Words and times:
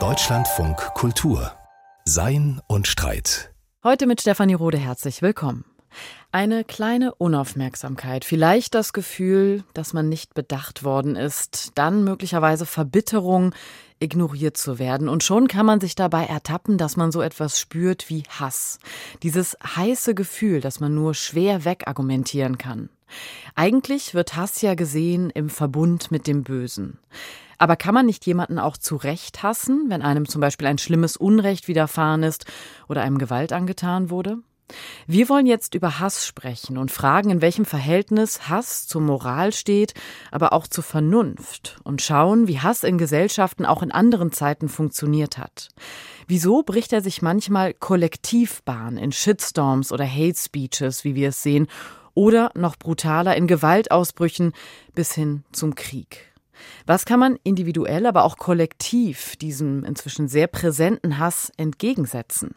Deutschlandfunk 0.00 0.78
Kultur 0.94 1.52
Sein 2.06 2.62
und 2.66 2.86
Streit. 2.86 3.52
Heute 3.84 4.06
mit 4.06 4.22
Stefanie 4.22 4.54
Rode 4.54 4.78
herzlich 4.78 5.20
willkommen. 5.20 5.66
Eine 6.30 6.64
kleine 6.64 7.14
Unaufmerksamkeit, 7.14 8.24
vielleicht 8.24 8.74
das 8.74 8.94
Gefühl, 8.94 9.64
dass 9.74 9.92
man 9.92 10.08
nicht 10.08 10.32
bedacht 10.32 10.84
worden 10.84 11.16
ist, 11.16 11.72
dann 11.74 12.02
möglicherweise 12.02 12.64
Verbitterung, 12.64 13.54
ignoriert 14.00 14.56
zu 14.56 14.78
werden. 14.78 15.10
Und 15.10 15.22
schon 15.22 15.46
kann 15.46 15.66
man 15.66 15.78
sich 15.78 15.94
dabei 15.94 16.24
ertappen, 16.24 16.78
dass 16.78 16.96
man 16.96 17.12
so 17.12 17.20
etwas 17.20 17.60
spürt 17.60 18.08
wie 18.08 18.22
Hass. 18.22 18.78
Dieses 19.22 19.54
heiße 19.62 20.14
Gefühl, 20.14 20.62
das 20.62 20.80
man 20.80 20.94
nur 20.94 21.12
schwer 21.12 21.66
wegargumentieren 21.66 22.56
kann. 22.56 22.88
Eigentlich 23.54 24.14
wird 24.14 24.34
Hass 24.34 24.62
ja 24.62 24.74
gesehen 24.74 25.28
im 25.28 25.50
Verbund 25.50 26.10
mit 26.10 26.26
dem 26.26 26.42
Bösen. 26.42 26.98
Aber 27.62 27.76
kann 27.76 27.94
man 27.94 28.06
nicht 28.06 28.26
jemanden 28.26 28.58
auch 28.58 28.76
zu 28.76 28.96
Recht 28.96 29.44
hassen, 29.44 29.84
wenn 29.86 30.02
einem 30.02 30.26
zum 30.26 30.40
Beispiel 30.40 30.66
ein 30.66 30.78
schlimmes 30.78 31.16
Unrecht 31.16 31.68
widerfahren 31.68 32.24
ist 32.24 32.44
oder 32.88 33.02
einem 33.02 33.18
Gewalt 33.18 33.52
angetan 33.52 34.10
wurde? 34.10 34.38
Wir 35.06 35.28
wollen 35.28 35.46
jetzt 35.46 35.76
über 35.76 36.00
Hass 36.00 36.26
sprechen 36.26 36.76
und 36.76 36.90
fragen, 36.90 37.30
in 37.30 37.40
welchem 37.40 37.64
Verhältnis 37.64 38.48
Hass 38.48 38.88
zur 38.88 39.00
Moral 39.00 39.52
steht, 39.52 39.94
aber 40.32 40.52
auch 40.52 40.66
zur 40.66 40.82
Vernunft 40.82 41.76
und 41.84 42.02
schauen, 42.02 42.48
wie 42.48 42.58
Hass 42.58 42.82
in 42.82 42.98
Gesellschaften 42.98 43.64
auch 43.64 43.84
in 43.84 43.92
anderen 43.92 44.32
Zeiten 44.32 44.68
funktioniert 44.68 45.38
hat. 45.38 45.68
Wieso 46.26 46.64
bricht 46.64 46.92
er 46.92 47.00
sich 47.00 47.22
manchmal 47.22 47.74
kollektiv 47.74 48.64
Bahn 48.64 48.96
in 48.96 49.12
Shitstorms 49.12 49.92
oder 49.92 50.04
Hate 50.04 50.36
Speeches, 50.36 51.04
wie 51.04 51.14
wir 51.14 51.28
es 51.28 51.44
sehen, 51.44 51.68
oder 52.14 52.50
noch 52.56 52.74
brutaler 52.74 53.36
in 53.36 53.46
Gewaltausbrüchen 53.46 54.52
bis 54.96 55.14
hin 55.14 55.44
zum 55.52 55.76
Krieg? 55.76 56.31
Was 56.86 57.04
kann 57.04 57.20
man 57.20 57.38
individuell, 57.42 58.06
aber 58.06 58.24
auch 58.24 58.36
kollektiv 58.36 59.36
diesem 59.36 59.84
inzwischen 59.84 60.28
sehr 60.28 60.46
präsenten 60.46 61.18
Hass 61.18 61.52
entgegensetzen? 61.56 62.54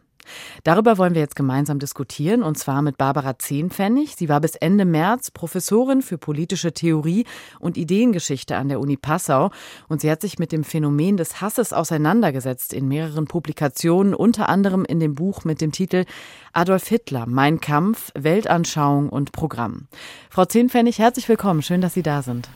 Darüber 0.64 0.98
wollen 0.98 1.14
wir 1.14 1.22
jetzt 1.22 1.36
gemeinsam 1.36 1.80
diskutieren, 1.80 2.44
und 2.44 2.58
zwar 2.58 2.82
mit 2.82 2.98
Barbara 2.98 3.38
Zehnpfennig. 3.38 4.16
Sie 4.16 4.30
war 4.30 4.42
bis 4.42 4.56
Ende 4.56 4.86
März 4.86 5.32
Professorin 5.32 6.02
für 6.02 6.18
politische 6.18 6.74
Theorie 6.74 7.26
und 7.60 7.78
Ideengeschichte 7.78 8.58
an 8.58 8.70
der 8.70 8.80
Uni 8.80 8.98
Passau 8.98 9.52
und 9.88 10.02
sie 10.02 10.10
hat 10.10 10.22
sich 10.22 10.40
mit 10.40 10.52
dem 10.52 10.64
Phänomen 10.64 11.18
des 11.18 11.42
Hasses 11.42 11.74
auseinandergesetzt 11.74 12.74
in 12.74 12.88
mehreren 12.88 13.26
Publikationen, 13.26 14.14
unter 14.14 14.50
anderem 14.50 14.86
in 14.86 15.00
dem 15.00 15.16
Buch 15.16 15.44
mit 15.44 15.62
dem 15.62 15.72
Titel 15.72 16.06
Adolf 16.54 16.88
Hitler, 16.88 17.26
Mein 17.28 17.60
Kampf, 17.60 18.12
Weltanschauung 18.16 19.10
und 19.10 19.32
Programm. 19.32 19.88
Frau 20.30 20.46
Zehnpfennig, 20.46 21.00
herzlich 21.00 21.28
willkommen. 21.28 21.62
Schön, 21.62 21.82
dass 21.82 21.94
Sie 21.94 22.04
da 22.04 22.22
sind. 22.22 22.50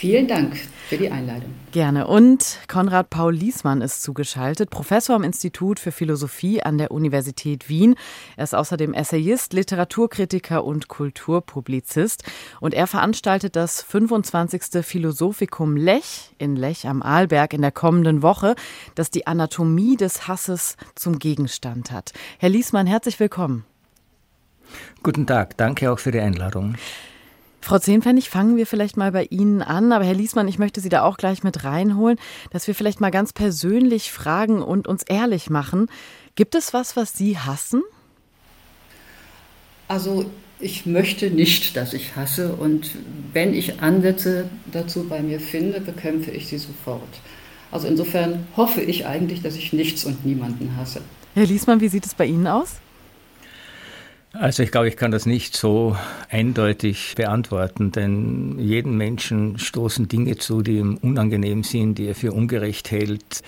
Vielen 0.00 0.28
Dank 0.28 0.56
für 0.88 0.96
die 0.96 1.10
Einladung. 1.10 1.54
Gerne. 1.72 2.06
Und 2.06 2.60
Konrad 2.68 3.10
Paul 3.10 3.34
Liesmann 3.34 3.82
ist 3.82 4.02
zugeschaltet, 4.02 4.70
Professor 4.70 5.14
am 5.14 5.24
Institut 5.24 5.78
für 5.78 5.92
Philosophie 5.92 6.62
an 6.62 6.78
der 6.78 6.90
Universität 6.90 7.68
Wien. 7.68 7.96
Er 8.38 8.44
ist 8.44 8.54
außerdem 8.54 8.94
Essayist, 8.94 9.52
Literaturkritiker 9.52 10.64
und 10.64 10.88
Kulturpublizist. 10.88 12.24
Und 12.60 12.72
er 12.72 12.86
veranstaltet 12.86 13.56
das 13.56 13.82
25. 13.82 14.82
Philosophikum 14.82 15.76
Lech 15.76 16.30
in 16.38 16.56
Lech 16.56 16.88
am 16.88 17.02
Arlberg 17.02 17.52
in 17.52 17.60
der 17.60 17.70
kommenden 17.70 18.22
Woche, 18.22 18.54
das 18.94 19.10
die 19.10 19.26
Anatomie 19.26 19.98
des 19.98 20.26
Hasses 20.26 20.78
zum 20.94 21.18
Gegenstand 21.18 21.90
hat. 21.90 22.14
Herr 22.38 22.48
Liesmann, 22.48 22.86
herzlich 22.86 23.20
willkommen. 23.20 23.66
Guten 25.02 25.26
Tag, 25.26 25.58
danke 25.58 25.92
auch 25.92 25.98
für 25.98 26.10
die 26.10 26.20
Einladung. 26.20 26.76
Frau 27.60 27.78
Zehnpfennig, 27.78 28.30
fangen 28.30 28.56
wir 28.56 28.66
vielleicht 28.66 28.96
mal 28.96 29.12
bei 29.12 29.24
Ihnen 29.24 29.62
an. 29.62 29.92
Aber 29.92 30.04
Herr 30.04 30.14
Liesmann, 30.14 30.48
ich 30.48 30.58
möchte 30.58 30.80
Sie 30.80 30.88
da 30.88 31.02
auch 31.02 31.16
gleich 31.16 31.42
mit 31.42 31.64
reinholen, 31.64 32.18
dass 32.50 32.66
wir 32.66 32.74
vielleicht 32.74 33.00
mal 33.00 33.10
ganz 33.10 33.32
persönlich 33.32 34.12
fragen 34.12 34.62
und 34.62 34.88
uns 34.88 35.02
ehrlich 35.02 35.50
machen. 35.50 35.88
Gibt 36.34 36.54
es 36.54 36.72
was, 36.72 36.96
was 36.96 37.12
Sie 37.12 37.38
hassen? 37.38 37.82
Also 39.88 40.26
ich 40.60 40.86
möchte 40.86 41.30
nicht, 41.30 41.76
dass 41.76 41.94
ich 41.94 42.16
hasse. 42.16 42.54
Und 42.54 42.90
wenn 43.32 43.54
ich 43.54 43.80
Ansätze 43.80 44.48
dazu 44.70 45.08
bei 45.08 45.20
mir 45.22 45.40
finde, 45.40 45.80
bekämpfe 45.80 46.30
ich 46.30 46.48
sie 46.48 46.58
sofort. 46.58 47.20
Also 47.70 47.88
insofern 47.88 48.46
hoffe 48.56 48.80
ich 48.80 49.06
eigentlich, 49.06 49.42
dass 49.42 49.56
ich 49.56 49.72
nichts 49.72 50.04
und 50.04 50.24
niemanden 50.24 50.76
hasse. 50.76 51.02
Herr 51.34 51.46
Liesmann, 51.46 51.80
wie 51.80 51.88
sieht 51.88 52.06
es 52.06 52.14
bei 52.14 52.26
Ihnen 52.26 52.46
aus? 52.46 52.76
Also 54.32 54.62
ich 54.62 54.70
glaube, 54.70 54.86
ich 54.86 54.96
kann 54.96 55.10
das 55.10 55.26
nicht 55.26 55.56
so 55.56 55.96
eindeutig 56.28 57.14
beantworten, 57.16 57.90
denn 57.90 58.60
jeden 58.60 58.96
Menschen 58.96 59.58
stoßen 59.58 60.06
Dinge 60.06 60.38
zu, 60.38 60.62
die 60.62 60.76
ihm 60.78 60.98
unangenehm 61.02 61.64
sind, 61.64 61.96
die 61.96 62.06
er 62.06 62.14
für 62.14 62.32
ungerecht 62.32 62.92
hält. 62.92 63.42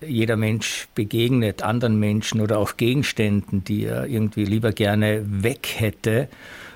Jeder 0.00 0.36
Mensch 0.36 0.86
begegnet 0.94 1.62
anderen 1.62 1.98
Menschen 1.98 2.40
oder 2.40 2.58
auch 2.58 2.76
Gegenständen, 2.76 3.64
die 3.64 3.86
er 3.86 4.06
irgendwie 4.06 4.44
lieber 4.44 4.70
gerne 4.70 5.24
weg 5.26 5.74
hätte. 5.76 6.28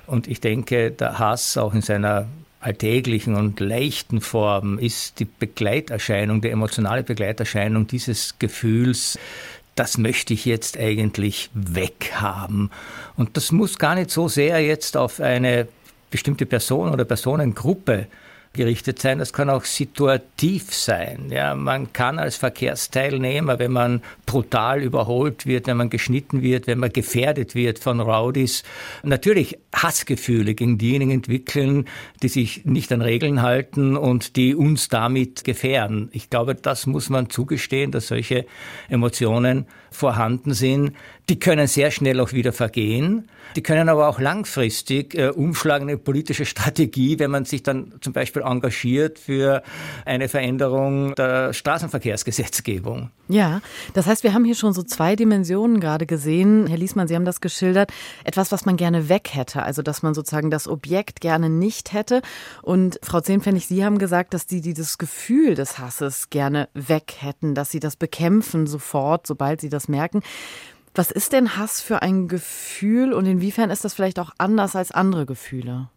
Und 0.08 0.26
ich 0.26 0.40
denke, 0.40 0.90
der 0.90 1.20
Hass 1.20 1.56
auch 1.56 1.72
in 1.72 1.82
seiner 1.82 2.26
alltäglichen 2.58 3.36
und 3.36 3.60
leichten 3.60 4.20
Form 4.20 4.78
ist 4.78 5.20
die 5.20 5.24
Begleiterscheinung, 5.24 6.40
die 6.40 6.50
emotionale 6.50 7.04
Begleiterscheinung 7.04 7.86
dieses 7.86 8.38
Gefühls, 8.40 9.18
das 9.74 9.98
möchte 9.98 10.34
ich 10.34 10.44
jetzt 10.44 10.78
eigentlich 10.78 11.50
weghaben. 11.54 12.70
Und 13.16 13.36
das 13.36 13.52
muss 13.52 13.78
gar 13.78 13.94
nicht 13.94 14.10
so 14.10 14.28
sehr 14.28 14.60
jetzt 14.60 14.96
auf 14.96 15.20
eine 15.20 15.68
bestimmte 16.10 16.46
Person 16.46 16.90
oder 16.90 17.04
Personengruppe 17.04 18.06
gerichtet 18.52 18.98
sein. 19.00 19.18
Das 19.18 19.32
kann 19.32 19.50
auch 19.50 19.64
situativ 19.64 20.74
sein. 20.74 21.28
Ja, 21.30 21.54
man 21.54 21.92
kann 21.92 22.18
als 22.18 22.36
Verkehrsteilnehmer, 22.36 23.58
wenn 23.58 23.72
man 23.72 24.02
brutal 24.26 24.82
überholt 24.82 25.46
wird, 25.46 25.66
wenn 25.66 25.76
man 25.76 25.90
geschnitten 25.90 26.42
wird, 26.42 26.66
wenn 26.66 26.78
man 26.78 26.92
gefährdet 26.92 27.54
wird 27.54 27.78
von 27.78 28.00
Rowdies, 28.00 28.62
natürlich 29.02 29.58
Hassgefühle 29.74 30.54
gegen 30.54 30.78
diejenigen 30.78 31.12
entwickeln, 31.12 31.86
die 32.22 32.28
sich 32.28 32.64
nicht 32.64 32.92
an 32.92 33.02
Regeln 33.02 33.42
halten 33.42 33.96
und 33.96 34.36
die 34.36 34.54
uns 34.54 34.88
damit 34.88 35.44
gefährden. 35.44 36.10
Ich 36.12 36.30
glaube, 36.30 36.54
das 36.54 36.86
muss 36.86 37.08
man 37.08 37.30
zugestehen, 37.30 37.90
dass 37.90 38.08
solche 38.08 38.46
Emotionen 38.88 39.66
vorhanden 39.92 40.54
sind. 40.54 40.92
Die 41.28 41.38
können 41.38 41.66
sehr 41.66 41.90
schnell 41.90 42.18
auch 42.20 42.32
wieder 42.32 42.52
vergehen. 42.52 43.28
Die 43.56 43.62
können 43.62 43.88
aber 43.88 44.08
auch 44.08 44.18
langfristig 44.18 45.14
äh, 45.14 45.28
umschlagen 45.28 45.88
in 45.88 46.02
politische 46.02 46.44
Strategie, 46.44 47.18
wenn 47.18 47.30
man 47.30 47.44
sich 47.44 47.62
dann 47.62 47.92
zum 48.00 48.12
Beispiel 48.12 48.42
engagiert 48.42 49.18
für 49.18 49.62
eine 50.04 50.28
Veränderung 50.28 51.14
der 51.14 51.52
Straßenverkehrsgesetzgebung. 51.52 53.10
Ja, 53.28 53.60
das 53.94 54.06
heißt, 54.06 54.24
wir 54.24 54.34
haben 54.34 54.44
hier 54.44 54.54
schon 54.54 54.72
so 54.72 54.82
zwei 54.82 55.16
Dimensionen 55.16 55.80
gerade 55.80 56.06
gesehen. 56.06 56.66
Herr 56.66 56.76
Liesmann, 56.76 57.08
Sie 57.08 57.14
haben 57.14 57.24
das 57.24 57.40
geschildert. 57.40 57.92
Etwas, 58.24 58.52
was 58.52 58.64
man 58.66 58.76
gerne 58.76 59.08
weg 59.08 59.30
hätte, 59.32 59.62
also 59.62 59.82
dass 59.82 60.02
man 60.02 60.14
sozusagen 60.14 60.50
das 60.50 60.66
Objekt 60.66 61.20
gerne 61.20 61.48
nicht 61.48 61.92
hätte. 61.92 62.20
Und 62.62 62.98
Frau 63.02 63.20
Zehnpfennig, 63.20 63.66
Sie 63.66 63.84
haben 63.84 63.98
gesagt, 63.98 64.34
dass 64.34 64.46
Sie 64.48 64.60
dieses 64.60 64.98
Gefühl 64.98 65.54
des 65.54 65.78
Hasses 65.78 66.30
gerne 66.30 66.68
weg 66.74 67.16
hätten, 67.20 67.54
dass 67.54 67.70
Sie 67.70 67.80
das 67.80 67.96
bekämpfen 67.96 68.66
sofort, 68.66 69.26
sobald 69.26 69.60
Sie 69.60 69.68
das 69.68 69.81
merken. 69.88 70.22
Was 70.94 71.10
ist 71.10 71.32
denn 71.32 71.56
Hass 71.56 71.80
für 71.80 72.02
ein 72.02 72.28
Gefühl 72.28 73.12
und 73.12 73.26
inwiefern 73.26 73.70
ist 73.70 73.84
das 73.84 73.94
vielleicht 73.94 74.18
auch 74.18 74.32
anders 74.38 74.76
als 74.76 74.90
andere 74.90 75.24
Gefühle? 75.24 75.88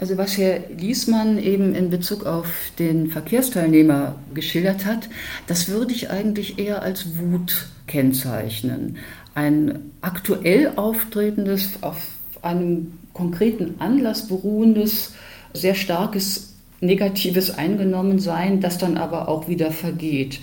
Also 0.00 0.16
was 0.16 0.38
Herr 0.38 0.60
Liesmann 0.70 1.38
eben 1.38 1.74
in 1.74 1.90
Bezug 1.90 2.24
auf 2.24 2.46
den 2.78 3.10
Verkehrsteilnehmer 3.10 4.14
geschildert 4.32 4.84
hat, 4.84 5.08
das 5.48 5.68
würde 5.68 5.92
ich 5.92 6.10
eigentlich 6.10 6.58
eher 6.58 6.82
als 6.82 7.18
Wut 7.18 7.68
kennzeichnen. 7.86 8.98
Ein 9.34 9.90
aktuell 10.00 10.72
auftretendes, 10.76 11.70
auf 11.80 12.00
einem 12.42 12.92
konkreten 13.12 13.74
Anlass 13.80 14.28
beruhendes, 14.28 15.14
sehr 15.52 15.74
starkes 15.74 16.54
negatives 16.80 17.50
Eingenommensein, 17.50 18.60
das 18.60 18.78
dann 18.78 18.96
aber 18.96 19.28
auch 19.28 19.48
wieder 19.48 19.72
vergeht. 19.72 20.38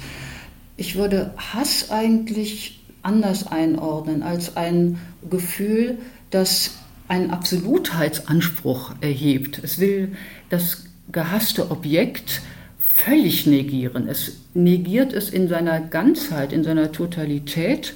Ich 0.77 0.95
würde 0.95 1.33
Hass 1.37 1.89
eigentlich 1.89 2.81
anders 3.01 3.47
einordnen 3.47 4.23
als 4.23 4.57
ein 4.57 4.99
Gefühl, 5.29 5.99
das 6.31 6.71
einen 7.07 7.31
Absolutheitsanspruch 7.31 8.95
erhebt. 8.99 9.59
Es 9.63 9.79
will 9.79 10.15
das 10.49 10.85
gehasste 11.11 11.71
Objekt 11.71 12.41
völlig 12.79 13.45
negieren. 13.45 14.07
Es 14.07 14.37
negiert 14.53 15.13
es 15.13 15.29
in 15.29 15.47
seiner 15.47 15.79
Ganzheit, 15.79 16.51
in 16.51 16.63
seiner 16.63 16.91
Totalität 16.91 17.93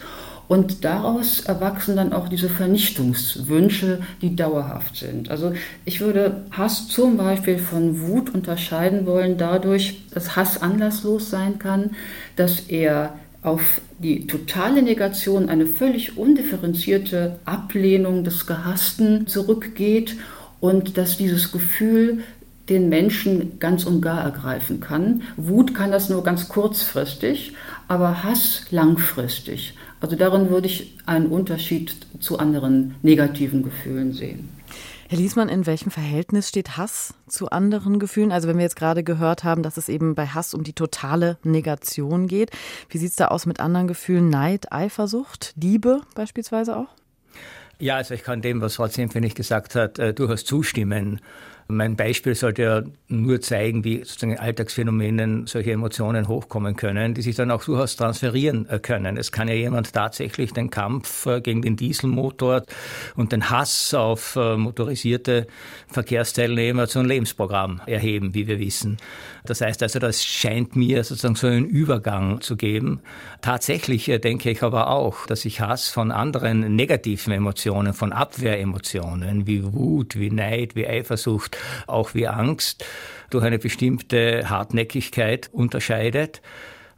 und 0.50 0.84
daraus 0.84 1.42
erwachsen 1.42 1.96
dann 1.96 2.12
auch 2.12 2.28
diese 2.28 2.50
Vernichtungswünsche, 2.50 4.00
die 4.22 4.36
dauerhaft 4.36 4.98
sind. 4.98 5.30
Also 5.30 5.54
ich 5.86 6.02
würde 6.02 6.44
Hass 6.50 6.88
zum 6.88 7.18
Beispiel 7.18 7.60
von 7.60 8.02
Wut 8.02 8.34
unterscheiden 8.34 9.06
wollen, 9.06 9.38
dadurch, 9.38 10.02
dass 10.12 10.36
Hass 10.36 10.60
anlasslos 10.62 11.30
sein 11.30 11.60
kann, 11.60 11.92
dass 12.36 12.62
er 12.62 13.14
auf 13.44 13.80
die 14.00 14.26
totale 14.26 14.82
Negation, 14.82 15.50
eine 15.50 15.68
völlig 15.68 16.18
undifferenzierte 16.18 17.40
Ablehnung 17.46 18.24
des 18.24 18.48
Gehassten 18.48 19.28
zurückgeht 19.28 20.18
und 20.60 20.98
dass 20.98 21.18
dieses 21.18 21.52
Gefühl 21.52 22.24
den 22.70 22.90
Menschen 22.90 23.60
ganz 23.60 23.84
und 23.84 24.02
gar 24.02 24.24
ergreifen 24.24 24.80
kann. 24.80 25.22
Wut 25.38 25.76
kann 25.76 25.92
das 25.92 26.10
nur 26.10 26.24
ganz 26.24 26.50
kurzfristig, 26.50 27.54
aber 27.88 28.24
Hass 28.24 28.66
langfristig. 28.72 29.76
Also 30.02 30.16
darin 30.16 30.50
würde 30.50 30.68
ich 30.68 30.98
einen 31.06 31.28
Unterschied 31.28 31.96
zu 32.20 32.40
anderen 32.40 32.96
negativen 33.02 33.64
Gefühlen 33.64 34.14
sehen. 34.14 34.50
Herr 35.10 35.18
Liesmann, 35.18 35.50
in 35.50 35.66
welchem 35.66 35.90
Verhältnis 35.90 36.48
steht 36.50 36.78
Hass 36.78 37.16
zu 37.28 37.50
anderen 37.50 37.98
Gefühlen? 37.98 38.32
Also 38.32 38.48
wenn 38.48 38.58
wir 38.58 38.64
jetzt 38.64 38.76
gerade 38.76 39.04
gehört 39.04 39.44
haben, 39.44 39.64
dass 39.64 39.78
es 39.78 39.90
eben 39.90 40.14
bei 40.14 40.28
Hass 40.28 40.54
um 40.54 40.64
die 40.64 40.74
totale 40.74 41.40
Negation 41.44 42.28
geht, 42.28 42.52
wie 42.90 43.00
sieht 43.00 43.10
es 43.10 43.16
da 43.16 43.30
aus 43.30 43.48
mit 43.48 43.60
anderen 43.60 43.88
Gefühlen? 43.88 44.30
Neid, 44.30 44.72
Eifersucht, 44.72 45.54
Liebe 45.60 46.02
beispielsweise 46.14 46.78
auch? 46.78 46.90
Ja, 47.80 47.96
also 47.96 48.14
ich 48.14 48.24
kann 48.24 48.42
dem, 48.42 48.62
was 48.62 48.76
Frau 48.76 48.88
Zempfennig 48.88 49.34
gesagt 49.34 49.74
hat, 49.74 49.98
äh, 49.98 50.14
durchaus 50.14 50.46
zustimmen. 50.46 51.22
Mein 51.72 51.96
Beispiel 51.96 52.34
sollte 52.34 52.64
ja 52.64 52.82
nur 53.10 53.42
zeigen, 53.42 53.84
wie 53.84 54.00
sozusagen 54.00 54.32
in 54.32 54.40
Alltagsphänomenen 54.40 55.46
solche 55.46 55.72
Emotionen 55.72 56.28
hochkommen 56.28 56.76
können, 56.76 57.14
die 57.14 57.22
sich 57.22 57.36
dann 57.36 57.52
auch 57.52 57.64
durchaus 57.64 57.96
transferieren 57.96 58.68
äh, 58.70 58.80
können. 58.80 59.18
Es 59.18 59.32
kann 59.32 59.48
ja 59.48 59.54
jemand 59.54 59.94
tatsächlich 59.94 60.52
den 60.52 60.72
Kampf 60.72 61.28
äh, 61.28 61.42
gegen 61.42 61.62
den 61.62 61.76
Dieselmotor 61.76 62.64
und 63.16 63.34
den 63.34 63.52
Hass 63.52 63.94
auf 63.94 64.36
äh, 64.36 64.58
motorisierte 64.58 65.46
Verkehrsteilnehmer 65.90 66.88
zu 66.88 66.98
einem 66.98 67.08
Lebensprogramm 67.08 67.82
erheben, 67.86 68.34
wie 68.34 68.48
wir 68.48 68.60
wissen. 68.60 68.98
Das 69.46 69.62
heißt 69.62 69.84
also, 69.84 70.00
das 70.00 70.26
scheint 70.26 70.76
mir 70.76 71.04
sozusagen 71.04 71.36
so 71.36 71.46
einen 71.46 71.66
Übergang 71.66 72.42
zu 72.42 72.58
geben. 72.58 73.02
Tatsächlich 73.42 74.06
denke 74.06 74.50
ich 74.50 74.64
aber 74.64 74.90
auch, 74.90 75.28
dass 75.28 75.42
sich 75.42 75.62
Hass 75.62 75.90
von 75.90 76.12
anderen 76.12 76.76
negativen 76.76 77.32
Emotionen, 77.32 77.94
von 77.94 78.12
Abwehremotionen 78.12 79.46
wie 79.46 79.64
Wut, 79.72 80.18
wie 80.18 80.32
Neid, 80.32 80.76
wie 80.76 80.88
Eifersucht, 80.88 81.59
auch 81.88 82.14
wie 82.14 82.28
Angst, 82.28 82.86
durch 83.30 83.44
eine 83.44 83.60
bestimmte 83.60 84.50
Hartnäckigkeit 84.50 85.50
unterscheidet. 85.52 86.42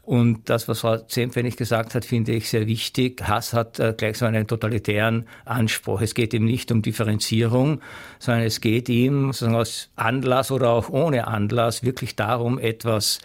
Und 0.04 0.50
das, 0.50 0.68
was 0.68 0.80
Frau 0.80 0.98
Zempfennig 0.98 1.58
gesagt 1.58 1.94
hat, 1.94 2.06
finde 2.06 2.32
ich 2.34 2.50
sehr 2.50 2.66
wichtig. 2.66 3.22
Hass 3.28 3.54
hat 3.54 3.80
äh, 3.80 3.94
gleich 3.96 4.18
so 4.18 4.26
einen 4.26 4.48
totalitären 4.48 5.28
Anspruch. 5.46 6.02
Es 6.02 6.16
geht 6.16 6.34
ihm 6.34 6.44
nicht 6.44 6.72
um 6.72 6.82
Differenzierung, 6.82 7.82
sondern 8.18 8.44
es 8.44 8.62
geht 8.62 8.90
ihm 8.90 9.28
sozusagen 9.28 9.56
aus 9.56 9.90
Anlass 9.96 10.52
oder 10.52 10.72
auch 10.72 10.90
ohne 10.90 11.28
Anlass 11.28 11.84
wirklich 11.84 12.16
darum, 12.16 12.58
etwas 12.58 13.20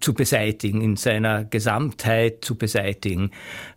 zu 0.00 0.14
beseitigen, 0.14 0.80
in 0.80 0.96
seiner 0.96 1.44
Gesamtheit 1.44 2.44
zu 2.44 2.56
beseitigen. 2.56 3.30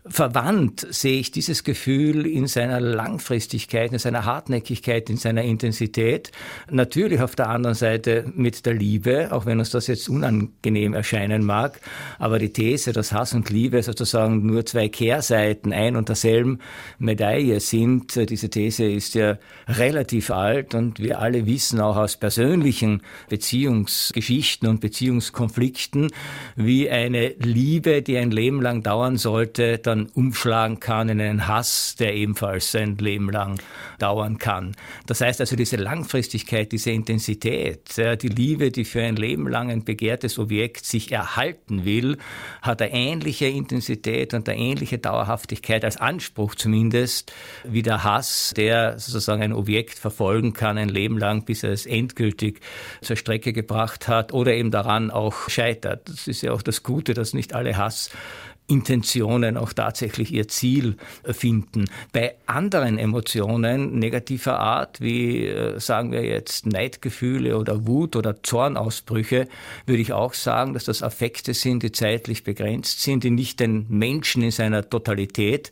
Verwandt 0.07 0.87
sehe 0.89 1.19
ich 1.19 1.31
dieses 1.31 1.63
Gefühl 1.63 2.25
in 2.25 2.47
seiner 2.47 2.79
Langfristigkeit, 2.79 3.91
in 3.91 3.99
seiner 3.99 4.25
Hartnäckigkeit, 4.25 5.09
in 5.09 5.17
seiner 5.17 5.43
Intensität. 5.43 6.31
Natürlich 6.69 7.21
auf 7.21 7.35
der 7.35 7.49
anderen 7.49 7.75
Seite 7.75 8.25
mit 8.35 8.65
der 8.65 8.73
Liebe, 8.73 9.31
auch 9.31 9.45
wenn 9.45 9.59
uns 9.59 9.69
das 9.69 9.87
jetzt 9.87 10.09
unangenehm 10.09 10.93
erscheinen 10.93 11.43
mag. 11.43 11.79
Aber 12.17 12.39
die 12.39 12.51
These, 12.51 12.91
dass 12.91 13.11
Hass 13.11 13.33
und 13.33 13.49
Liebe 13.49 13.83
sozusagen 13.83 14.45
nur 14.45 14.65
zwei 14.65 14.89
Kehrseiten 14.89 15.73
ein 15.73 15.95
und 15.95 16.09
derselben 16.09 16.59
Medaille 16.97 17.59
sind, 17.59 18.15
diese 18.29 18.49
These 18.49 18.85
ist 18.85 19.13
ja 19.13 19.37
relativ 19.67 20.31
alt 20.31 20.73
und 20.73 20.99
wir 20.99 21.19
alle 21.19 21.45
wissen 21.45 21.79
auch 21.79 21.97
aus 21.97 22.17
persönlichen 22.17 23.01
Beziehungsgeschichten 23.29 24.67
und 24.67 24.81
Beziehungskonflikten, 24.81 26.08
wie 26.55 26.89
eine 26.89 27.29
Liebe, 27.39 28.01
die 28.01 28.17
ein 28.17 28.31
Leben 28.31 28.61
lang 28.61 28.83
dauern 28.83 29.17
sollte, 29.17 29.77
dann 29.77 30.07
umschlagen 30.07 30.79
kann 30.79 31.09
in 31.09 31.21
einen 31.21 31.47
Hass, 31.47 31.95
der 31.97 32.13
ebenfalls 32.13 32.75
ein 32.75 32.97
Leben 32.97 33.29
lang 33.29 33.59
dauern 33.99 34.37
kann. 34.37 34.75
Das 35.05 35.21
heißt 35.21 35.39
also, 35.41 35.55
diese 35.55 35.77
Langfristigkeit, 35.77 36.71
diese 36.71 36.91
Intensität, 36.91 37.97
die 37.97 38.27
Liebe, 38.27 38.71
die 38.71 38.85
für 38.85 39.01
ein 39.01 39.15
Leben 39.15 39.47
lang 39.47 39.69
ein 39.71 39.83
begehrtes 39.83 40.39
Objekt 40.39 40.85
sich 40.85 41.11
erhalten 41.11 41.85
will, 41.85 42.17
hat 42.61 42.81
eine 42.81 42.93
ähnliche 42.93 43.47
Intensität 43.47 44.33
und 44.33 44.47
eine 44.47 44.59
ähnliche 44.59 44.97
Dauerhaftigkeit 44.97 45.83
als 45.83 45.97
Anspruch 45.97 46.55
zumindest 46.55 47.33
wie 47.63 47.81
der 47.81 48.03
Hass, 48.03 48.53
der 48.55 48.99
sozusagen 48.99 49.41
ein 49.41 49.53
Objekt 49.53 49.99
verfolgen 49.99 50.53
kann 50.53 50.77
ein 50.77 50.89
Leben 50.89 51.17
lang, 51.17 51.45
bis 51.45 51.63
er 51.63 51.71
es 51.71 51.85
endgültig 51.85 52.59
zur 53.01 53.15
Strecke 53.15 53.53
gebracht 53.53 54.07
hat 54.07 54.33
oder 54.33 54.53
eben 54.53 54.71
daran 54.71 55.11
auch 55.11 55.49
scheitert. 55.49 55.98
Das 56.05 56.27
ist 56.27 56.41
ja 56.41 56.51
auch 56.51 56.61
das 56.61 56.83
Gute, 56.83 57.13
dass 57.13 57.33
nicht 57.33 57.53
alle 57.53 57.77
Hassintentionen 57.77 59.57
auch 59.57 59.73
tatsächlich 59.73 60.31
ihr 60.31 60.47
Ziel 60.47 60.97
finden. 61.23 61.85
Bei 62.11 62.35
anderen 62.45 62.97
Emotionen 62.97 63.99
negativer 63.99 64.59
Art, 64.59 65.01
wie 65.01 65.45
äh, 65.47 65.79
sagen 65.79 66.11
wir 66.11 66.23
jetzt 66.23 66.65
Neidgefühle 66.65 67.57
oder 67.57 67.87
Wut 67.87 68.15
oder 68.15 68.41
Zornausbrüche, 68.41 69.47
würde 69.85 70.01
ich 70.01 70.13
auch 70.13 70.33
sagen, 70.33 70.73
dass 70.73 70.85
das 70.85 71.03
Affekte 71.03 71.53
sind, 71.53 71.83
die 71.83 71.91
zeitlich 71.91 72.43
begrenzt 72.43 73.01
sind, 73.01 73.23
die 73.23 73.31
nicht 73.31 73.59
den 73.59 73.85
Menschen 73.89 74.43
in 74.43 74.51
seiner 74.51 74.89
Totalität 74.89 75.71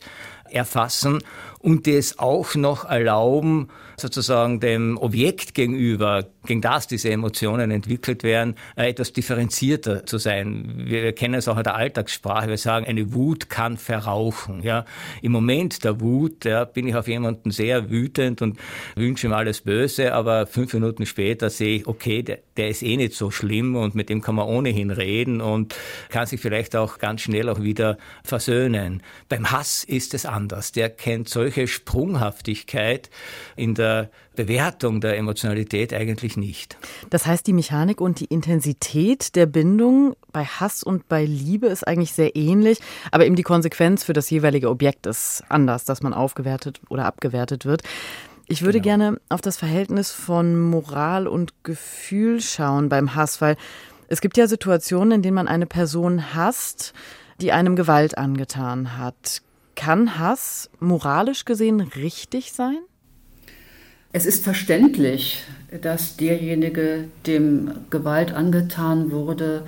erfassen 0.50 1.22
und 1.60 1.86
die 1.86 1.94
es 1.94 2.18
auch 2.18 2.54
noch 2.54 2.84
erlauben, 2.84 3.68
sozusagen 3.96 4.60
dem 4.60 4.96
Objekt 4.96 5.54
gegenüber, 5.54 6.26
gegen 6.46 6.60
das 6.60 6.86
diese 6.86 7.10
Emotionen 7.10 7.70
entwickelt 7.70 8.22
werden, 8.22 8.54
äh, 8.76 8.88
etwas 8.88 9.12
differenzierter 9.12 10.06
zu 10.06 10.18
sein. 10.18 10.72
Wir 10.76 11.12
kennen 11.12 11.34
es 11.34 11.48
auch 11.48 11.58
in 11.58 11.64
der 11.64 11.74
Alltagssprache. 11.74 12.48
Wir 12.48 12.58
sagen, 12.58 12.86
eine 12.86 13.12
Wut 13.12 13.50
kann 13.50 13.76
verrauchen. 13.76 14.62
Ja. 14.62 14.84
Im 15.20 15.32
Moment 15.32 15.84
der 15.84 16.00
Wut 16.00 16.44
ja, 16.44 16.64
bin 16.64 16.86
ich 16.86 16.94
auf 16.94 17.08
jemanden 17.08 17.50
sehr 17.50 17.90
wütend 17.90 18.40
und 18.40 18.58
wünsche 18.94 19.26
ihm 19.26 19.32
alles 19.32 19.62
Böse, 19.62 20.14
aber 20.14 20.46
fünf 20.46 20.72
Minuten 20.72 21.06
später 21.06 21.50
sehe 21.50 21.78
ich, 21.78 21.86
okay, 21.86 22.22
der, 22.22 22.38
der 22.56 22.68
ist 22.68 22.82
eh 22.82 22.96
nicht 22.96 23.14
so 23.14 23.30
schlimm 23.30 23.74
und 23.76 23.94
mit 23.94 24.08
dem 24.08 24.22
kann 24.22 24.36
man 24.36 24.46
ohnehin 24.46 24.90
reden 24.90 25.40
und 25.40 25.74
kann 26.08 26.26
sich 26.26 26.40
vielleicht 26.40 26.76
auch 26.76 26.98
ganz 26.98 27.22
schnell 27.22 27.48
auch 27.48 27.60
wieder 27.60 27.98
versöhnen. 28.22 29.02
Beim 29.28 29.50
Hass 29.50 29.84
ist 29.84 30.14
es 30.14 30.24
anders. 30.24 30.72
Der 30.72 30.88
kennt 30.88 31.28
solche 31.28 31.47
Sprunghaftigkeit 31.50 33.10
in 33.56 33.74
der 33.74 34.10
Bewertung 34.36 35.00
der 35.00 35.16
Emotionalität 35.16 35.92
eigentlich 35.92 36.36
nicht. 36.36 36.76
Das 37.10 37.26
heißt, 37.26 37.46
die 37.46 37.52
Mechanik 37.52 38.00
und 38.00 38.20
die 38.20 38.26
Intensität 38.26 39.34
der 39.34 39.46
Bindung 39.46 40.14
bei 40.32 40.44
Hass 40.44 40.82
und 40.82 41.08
bei 41.08 41.24
Liebe 41.24 41.66
ist 41.66 41.86
eigentlich 41.86 42.12
sehr 42.12 42.36
ähnlich, 42.36 42.78
aber 43.10 43.26
eben 43.26 43.36
die 43.36 43.42
Konsequenz 43.42 44.04
für 44.04 44.12
das 44.12 44.30
jeweilige 44.30 44.70
Objekt 44.70 45.06
ist 45.06 45.42
anders, 45.48 45.84
dass 45.84 46.02
man 46.02 46.14
aufgewertet 46.14 46.80
oder 46.88 47.04
abgewertet 47.04 47.64
wird. 47.64 47.82
Ich 48.46 48.62
würde 48.62 48.80
genau. 48.80 48.96
gerne 48.96 49.20
auf 49.28 49.40
das 49.42 49.56
Verhältnis 49.58 50.10
von 50.10 50.58
Moral 50.58 51.26
und 51.26 51.52
Gefühl 51.64 52.40
schauen 52.40 52.88
beim 52.88 53.14
Hass, 53.14 53.40
weil 53.40 53.56
es 54.08 54.22
gibt 54.22 54.38
ja 54.38 54.46
Situationen, 54.46 55.12
in 55.12 55.22
denen 55.22 55.34
man 55.34 55.48
eine 55.48 55.66
Person 55.66 56.34
hasst, 56.34 56.94
die 57.40 57.52
einem 57.52 57.76
Gewalt 57.76 58.16
angetan 58.16 58.96
hat. 58.96 59.42
Kann 59.78 60.18
Hass 60.18 60.70
moralisch 60.80 61.44
gesehen 61.44 61.80
richtig 61.80 62.52
sein? 62.52 62.78
Es 64.12 64.26
ist 64.26 64.42
verständlich, 64.42 65.44
dass 65.82 66.16
derjenige, 66.16 67.04
dem 67.28 67.70
Gewalt 67.88 68.32
angetan 68.32 69.12
wurde, 69.12 69.66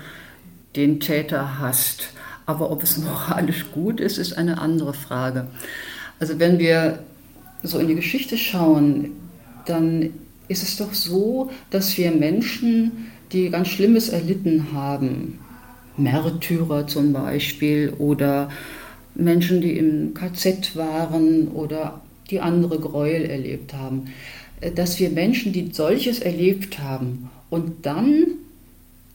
den 0.74 0.98
Täter 0.98 1.60
hasst. 1.60 2.08
Aber 2.44 2.72
ob 2.72 2.82
es 2.82 2.98
moralisch 3.04 3.70
gut 3.70 4.00
ist, 4.00 4.18
ist 4.18 4.32
eine 4.32 4.60
andere 4.60 4.94
Frage. 4.94 5.46
Also 6.18 6.40
wenn 6.40 6.58
wir 6.58 7.04
so 7.62 7.78
in 7.78 7.86
die 7.86 7.94
Geschichte 7.94 8.36
schauen, 8.36 9.12
dann 9.64 10.12
ist 10.48 10.64
es 10.64 10.76
doch 10.76 10.92
so, 10.92 11.52
dass 11.70 11.96
wir 11.96 12.10
Menschen, 12.10 13.12
die 13.30 13.48
ganz 13.48 13.68
Schlimmes 13.68 14.08
erlitten 14.08 14.72
haben, 14.72 15.38
Märtyrer 15.96 16.88
zum 16.88 17.12
Beispiel 17.12 17.94
oder 17.96 18.48
Menschen, 19.14 19.60
die 19.60 19.76
im 19.76 20.14
KZ 20.14 20.76
waren 20.76 21.48
oder 21.48 22.00
die 22.30 22.40
andere 22.40 22.78
Gräuel 22.78 23.24
erlebt 23.24 23.74
haben, 23.74 24.06
äh, 24.60 24.70
dass 24.70 24.98
wir 24.98 25.10
Menschen, 25.10 25.52
die 25.52 25.70
solches 25.72 26.20
erlebt 26.20 26.78
haben 26.78 27.30
und 27.50 27.86
dann 27.86 28.26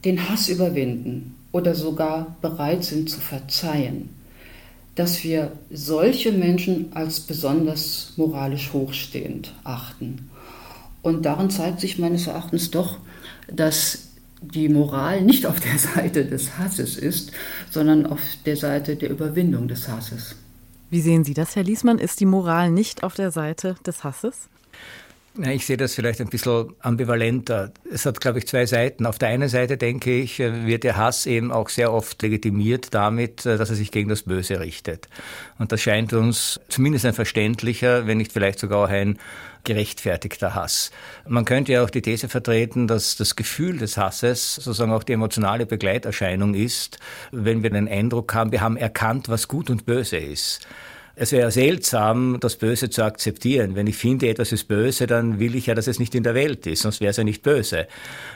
den 0.03 0.29
Hass 0.29 0.49
überwinden 0.49 1.35
oder 1.51 1.73
sogar 1.73 2.35
bereit 2.41 2.83
sind 2.83 3.09
zu 3.09 3.19
verzeihen, 3.19 4.09
dass 4.95 5.23
wir 5.23 5.53
solche 5.71 6.31
Menschen 6.31 6.93
als 6.93 7.21
besonders 7.21 8.13
moralisch 8.17 8.71
hochstehend 8.71 9.53
achten. 9.63 10.29
Und 11.01 11.25
darin 11.25 11.49
zeigt 11.49 11.79
sich 11.79 11.97
meines 11.99 12.27
Erachtens 12.27 12.71
doch, 12.71 12.97
dass 13.51 14.04
die 14.53 14.69
Moral 14.69 15.21
nicht 15.21 15.45
auf 15.45 15.59
der 15.59 15.77
Seite 15.77 16.25
des 16.25 16.57
Hasses 16.57 16.97
ist, 16.97 17.31
sondern 17.69 18.05
auf 18.05 18.19
der 18.45 18.57
Seite 18.57 18.95
der 18.95 19.09
Überwindung 19.09 19.67
des 19.67 19.87
Hasses. 19.87 20.35
Wie 20.89 21.01
sehen 21.01 21.23
Sie 21.23 21.33
das, 21.33 21.55
Herr 21.55 21.63
Liesmann? 21.63 21.97
Ist 21.99 22.19
die 22.19 22.25
Moral 22.25 22.71
nicht 22.71 23.03
auf 23.03 23.15
der 23.15 23.31
Seite 23.31 23.75
des 23.85 24.03
Hasses? 24.03 24.49
Ich 25.37 25.65
sehe 25.65 25.75
das 25.75 25.93
vielleicht 25.93 26.21
ein 26.21 26.29
bisschen 26.29 26.73
ambivalenter. 26.79 27.73
Es 27.91 28.05
hat, 28.05 28.21
glaube 28.21 28.39
ich, 28.39 28.47
zwei 28.47 28.65
Seiten. 28.65 29.05
Auf 29.05 29.17
der 29.17 29.27
einen 29.27 29.49
Seite, 29.49 29.75
denke 29.75 30.17
ich, 30.17 30.39
wird 30.39 30.85
der 30.85 30.95
Hass 30.95 31.25
eben 31.25 31.51
auch 31.51 31.67
sehr 31.67 31.91
oft 31.91 32.21
legitimiert 32.21 32.93
damit, 32.93 33.45
dass 33.45 33.69
er 33.69 33.75
sich 33.75 33.91
gegen 33.91 34.07
das 34.07 34.23
Böse 34.23 34.61
richtet. 34.61 35.09
Und 35.59 35.73
das 35.73 35.81
scheint 35.81 36.13
uns 36.13 36.61
zumindest 36.69 37.05
ein 37.05 37.13
verständlicher, 37.13 38.07
wenn 38.07 38.17
nicht 38.17 38.31
vielleicht 38.31 38.59
sogar 38.59 38.87
ein 38.87 39.19
gerechtfertigter 39.65 40.55
Hass. 40.55 40.91
Man 41.27 41.43
könnte 41.43 41.73
ja 41.73 41.83
auch 41.83 41.89
die 41.89 42.01
These 42.01 42.29
vertreten, 42.29 42.87
dass 42.87 43.17
das 43.17 43.35
Gefühl 43.35 43.77
des 43.77 43.97
Hasses 43.97 44.55
sozusagen 44.55 44.93
auch 44.93 45.03
die 45.03 45.13
emotionale 45.13 45.65
Begleiterscheinung 45.65 46.53
ist, 46.53 46.99
wenn 47.31 47.63
wir 47.63 47.69
den 47.69 47.87
Eindruck 47.87 48.33
haben, 48.33 48.51
wir 48.51 48.61
haben 48.61 48.77
erkannt, 48.77 49.27
was 49.27 49.47
gut 49.47 49.69
und 49.69 49.85
böse 49.85 50.17
ist. 50.17 50.65
Es 51.17 51.31
wäre 51.31 51.49
seltsam, 51.49 52.39
das 52.41 52.57
Böse 52.57 52.89
zu 52.89 53.01
akzeptieren. 53.01 53.75
Wenn 53.75 53.87
ich 53.87 53.95
finde, 53.95 54.27
etwas 54.27 54.51
ist 54.51 54.67
böse, 54.67 55.07
dann 55.07 55.39
will 55.39 55.55
ich 55.55 55.67
ja, 55.67 55.73
dass 55.73 55.87
es 55.87 55.97
nicht 55.97 56.13
in 56.13 56.23
der 56.23 56.35
Welt 56.35 56.67
ist, 56.67 56.81
sonst 56.81 56.99
wäre 56.99 57.11
es 57.11 57.17
ja 57.17 57.23
nicht 57.23 57.41
böse. 57.41 57.87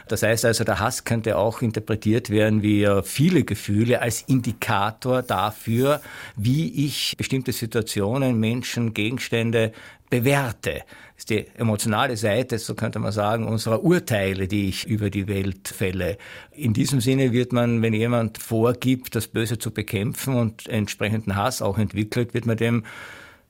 Das 0.08 0.24
heißt 0.24 0.46
also, 0.46 0.64
der 0.64 0.80
Hass 0.80 1.04
könnte 1.04 1.38
auch 1.38 1.62
interpretiert 1.62 2.30
werden 2.30 2.64
wie 2.64 2.88
viele 3.04 3.44
Gefühle 3.44 4.02
als 4.02 4.22
Indikator 4.22 5.24
dafür, 5.24 6.00
wie 6.38 6.86
ich 6.86 7.16
bestimmte 7.18 7.52
Situationen, 7.52 8.40
Menschen, 8.40 8.94
Gegenstände 8.94 9.74
bewerte. 10.10 10.84
Das 11.16 11.24
ist 11.24 11.30
die 11.30 11.46
emotionale 11.58 12.18
Seite, 12.18 12.58
so 12.60 12.76
könnte 12.76 13.00
man 13.00 13.12
sagen, 13.12 13.48
unserer 13.48 13.84
Urteile, 13.84 14.48
die 14.48 14.70
ich 14.70 14.88
über 14.88 15.10
die 15.10 15.28
Welt 15.28 15.68
fälle. 15.68 16.18
In 16.52 16.74
diesem 16.74 17.02
Sinne 17.02 17.32
wird 17.32 17.52
man, 17.52 17.82
wenn 17.82 17.94
jemand 17.94 18.38
vorgibt, 18.38 19.16
das 19.16 19.28
Böse 19.28 19.58
zu 19.58 19.72
bekämpfen 19.72 20.36
und 20.36 20.68
entsprechenden 20.68 21.36
Hass 21.36 21.62
auch 21.62 21.78
entwickelt, 21.78 22.34
wird 22.34 22.46
man 22.46 22.58
dem 22.58 22.84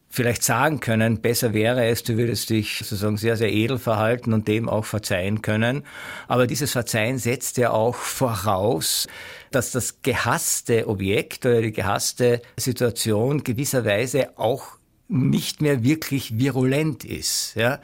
vielleicht 0.10 0.44
sagen 0.44 0.80
können, 0.80 1.22
besser 1.22 1.54
wäre 1.54 1.86
es, 1.86 2.04
du 2.04 2.18
würdest 2.18 2.50
dich 2.50 2.80
sozusagen 2.80 3.18
sehr, 3.18 3.38
sehr 3.38 3.54
edel 3.54 3.78
verhalten 3.78 4.34
und 4.34 4.48
dem 4.48 4.68
auch 4.68 4.86
verzeihen 4.86 5.44
können. 5.44 5.84
Aber 6.28 6.48
dieses 6.48 6.72
Verzeihen 6.72 7.20
setzt 7.20 7.58
ja 7.58 7.70
auch 7.70 7.96
voraus, 7.96 9.08
dass 9.52 9.72
das 9.72 10.02
gehasste 10.02 10.88
Objekt 10.88 11.46
oder 11.46 11.62
die 11.62 11.72
gehasste 11.72 12.42
Situation 12.58 13.44
gewisserweise 13.44 14.38
auch 14.38 14.79
nicht 15.10 15.62
mehr 15.62 15.84
wirklich 15.84 16.38
virulent 16.38 17.04
ist. 17.04 17.56
Ja? 17.56 17.80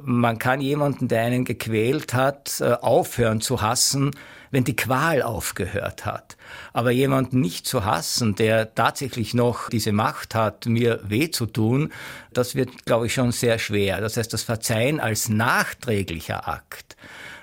Man 0.00 0.38
kann 0.38 0.60
jemanden, 0.60 1.08
der 1.08 1.22
einen 1.22 1.44
gequält 1.44 2.14
hat, 2.14 2.60
äh, 2.60 2.72
aufhören 2.80 3.40
zu 3.40 3.60
hassen, 3.60 4.12
wenn 4.50 4.64
die 4.64 4.76
Qual 4.76 5.22
aufgehört 5.22 6.06
hat. 6.06 6.36
Aber 6.72 6.90
jemanden 6.90 7.40
nicht 7.40 7.66
zu 7.66 7.84
hassen, 7.84 8.34
der 8.34 8.74
tatsächlich 8.74 9.34
noch 9.34 9.68
diese 9.68 9.92
Macht 9.92 10.34
hat, 10.34 10.66
mir 10.66 11.00
weh 11.04 11.30
zu 11.30 11.46
tun, 11.46 11.92
das 12.32 12.54
wird, 12.54 12.84
glaube 12.84 13.06
ich, 13.06 13.14
schon 13.14 13.32
sehr 13.32 13.58
schwer. 13.58 14.00
Das 14.00 14.16
heißt, 14.16 14.32
das 14.32 14.42
Verzeihen 14.42 15.00
als 15.00 15.28
nachträglicher 15.28 16.48
Akt, 16.48 16.96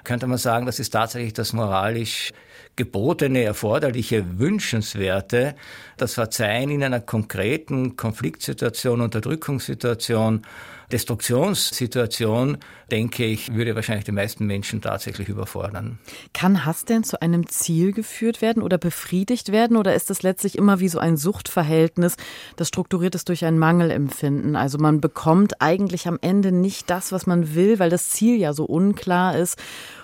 könnte 0.03 0.27
man 0.27 0.37
sagen, 0.37 0.65
das 0.65 0.79
ist 0.79 0.91
tatsächlich 0.91 1.33
das 1.33 1.53
moralisch 1.53 2.31
gebotene, 2.77 3.43
erforderliche, 3.43 4.39
wünschenswerte, 4.39 5.55
das 5.97 6.13
Verzeihen 6.13 6.69
in 6.69 6.83
einer 6.83 7.01
konkreten 7.01 7.97
Konfliktsituation, 7.97 9.01
Unterdrückungssituation, 9.01 10.43
Destruktionssituation, 10.91 12.59
denke 12.89 13.25
ich, 13.25 13.53
würde 13.53 13.75
wahrscheinlich 13.75 14.05
die 14.05 14.13
meisten 14.13 14.45
Menschen 14.45 14.81
tatsächlich 14.81 15.27
überfordern. 15.27 15.99
Kann 16.33 16.65
Hass 16.65 16.85
denn 16.85 17.03
zu 17.03 17.21
einem 17.21 17.49
Ziel 17.49 17.91
geführt 17.91 18.41
werden 18.41 18.63
oder 18.63 18.77
befriedigt 18.77 19.51
werden 19.51 19.75
oder 19.75 19.95
ist 19.95 20.09
es 20.09 20.23
letztlich 20.23 20.57
immer 20.57 20.79
wie 20.79 20.87
so 20.87 20.99
ein 20.99 21.17
Suchtverhältnis, 21.17 22.15
das 22.55 22.69
strukturiert 22.69 23.15
ist 23.15 23.27
durch 23.27 23.43
ein 23.43 23.59
Mangelempfinden? 23.59 24.55
Also 24.55 24.77
man 24.77 25.01
bekommt 25.01 25.61
eigentlich 25.61 26.07
am 26.07 26.19
Ende 26.21 26.53
nicht 26.53 26.89
das, 26.89 27.11
was 27.11 27.27
man 27.27 27.53
will, 27.53 27.79
weil 27.79 27.89
das 27.89 28.09
Ziel 28.09 28.39
ja 28.39 28.53
so 28.53 28.63
unklar 28.63 29.37
ist 29.37 29.59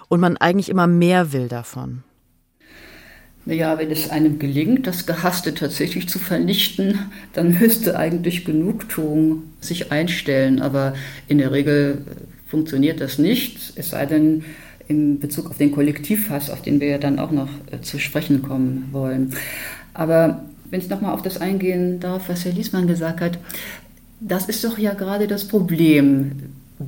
und 0.09 0.19
man 0.19 0.35
eigentlich 0.35 0.67
immer 0.67 0.87
mehr 0.87 1.31
will 1.31 1.47
davon. 1.47 2.03
Naja, 3.45 3.77
wenn 3.77 3.91
es 3.91 4.09
einem 4.09 4.39
gelingt, 4.39 4.87
das 4.87 5.05
Gehasste 5.05 5.53
tatsächlich 5.53 6.07
zu 6.07 6.17
vernichten, 6.17 6.99
dann 7.33 7.59
müsste 7.59 7.97
eigentlich 7.97 8.45
Genugtuung 8.45 9.43
sich 9.59 9.91
einstellen. 9.91 10.61
Aber 10.61 10.93
in 11.27 11.39
der 11.39 11.51
Regel 11.51 12.05
funktioniert 12.47 13.01
das 13.01 13.17
nicht, 13.17 13.73
es 13.75 13.89
sei 13.89 14.05
denn 14.05 14.45
in 14.87 15.19
Bezug 15.19 15.49
auf 15.49 15.57
den 15.57 15.71
Kollektivhass, 15.71 16.49
auf 16.49 16.61
den 16.61 16.79
wir 16.79 16.87
ja 16.87 16.97
dann 16.97 17.19
auch 17.19 17.31
noch 17.31 17.49
äh, 17.71 17.81
zu 17.81 17.99
sprechen 17.99 18.43
kommen 18.43 18.89
wollen. 18.91 19.33
Aber 19.93 20.43
wenn 20.69 20.79
ich 20.79 20.89
nochmal 20.89 21.13
auf 21.13 21.21
das 21.21 21.39
eingehen 21.39 21.99
darf, 21.99 22.29
was 22.29 22.45
Herr 22.45 22.51
Liesmann 22.51 22.87
gesagt 22.87 23.21
hat, 23.21 23.39
das 24.19 24.47
ist 24.47 24.63
doch 24.63 24.77
ja 24.77 24.93
gerade 24.93 25.27
das 25.27 25.47
Problem 25.47 26.31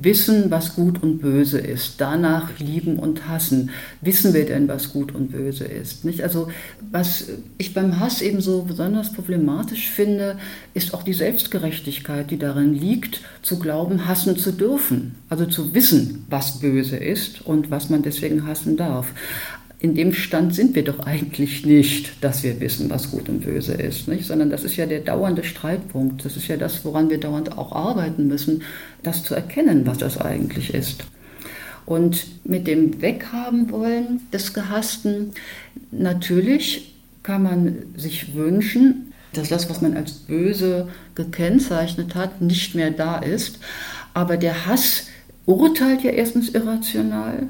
wissen, 0.02 0.50
was 0.50 0.74
gut 0.74 1.02
und 1.02 1.18
böse 1.18 1.58
ist, 1.58 1.94
danach 1.98 2.58
lieben 2.58 2.98
und 2.98 3.28
hassen. 3.28 3.70
Wissen 4.00 4.34
wir 4.34 4.46
denn, 4.46 4.68
was 4.68 4.92
gut 4.92 5.14
und 5.14 5.32
böse 5.32 5.64
ist? 5.64 6.04
Nicht? 6.04 6.22
Also 6.22 6.48
was 6.90 7.26
ich 7.58 7.74
beim 7.74 8.00
Hass 8.00 8.22
eben 8.22 8.40
so 8.40 8.62
besonders 8.62 9.12
problematisch 9.12 9.90
finde, 9.90 10.38
ist 10.74 10.94
auch 10.94 11.02
die 11.02 11.12
Selbstgerechtigkeit, 11.12 12.30
die 12.30 12.38
darin 12.38 12.74
liegt, 12.74 13.20
zu 13.42 13.58
glauben, 13.58 14.06
hassen 14.06 14.36
zu 14.36 14.52
dürfen. 14.52 15.16
Also 15.28 15.46
zu 15.46 15.74
wissen, 15.74 16.24
was 16.28 16.60
böse 16.60 16.96
ist 16.96 17.44
und 17.46 17.70
was 17.70 17.90
man 17.90 18.02
deswegen 18.02 18.46
hassen 18.46 18.76
darf 18.76 19.12
in 19.78 19.94
dem 19.94 20.12
Stand 20.12 20.54
sind 20.54 20.74
wir 20.74 20.84
doch 20.84 21.00
eigentlich 21.00 21.66
nicht, 21.66 22.24
dass 22.24 22.42
wir 22.42 22.60
wissen, 22.60 22.88
was 22.88 23.10
gut 23.10 23.28
und 23.28 23.40
böse 23.40 23.74
ist, 23.74 24.08
nicht? 24.08 24.24
sondern 24.24 24.50
das 24.50 24.64
ist 24.64 24.76
ja 24.76 24.86
der 24.86 25.00
dauernde 25.00 25.44
Streitpunkt. 25.44 26.24
Das 26.24 26.36
ist 26.36 26.48
ja 26.48 26.56
das, 26.56 26.84
woran 26.84 27.10
wir 27.10 27.20
dauernd 27.20 27.58
auch 27.58 27.72
arbeiten 27.72 28.26
müssen, 28.26 28.62
das 29.02 29.22
zu 29.22 29.34
erkennen, 29.34 29.86
was 29.86 29.98
das 29.98 30.18
eigentlich 30.18 30.72
ist. 30.72 31.04
Und 31.84 32.26
mit 32.44 32.66
dem 32.66 33.00
Weghaben 33.00 33.70
wollen 33.70 34.20
des 34.32 34.54
Gehassten, 34.54 35.32
natürlich 35.92 36.94
kann 37.22 37.42
man 37.42 37.76
sich 37.96 38.34
wünschen, 38.34 39.12
dass 39.34 39.50
das, 39.50 39.68
was 39.68 39.82
man 39.82 39.96
als 39.96 40.12
böse 40.12 40.88
gekennzeichnet 41.14 42.14
hat, 42.14 42.40
nicht 42.40 42.74
mehr 42.74 42.90
da 42.90 43.18
ist. 43.18 43.58
Aber 44.14 44.36
der 44.36 44.66
Hass 44.66 45.08
urteilt 45.44 46.02
ja 46.02 46.10
erstens 46.10 46.48
irrational, 46.48 47.48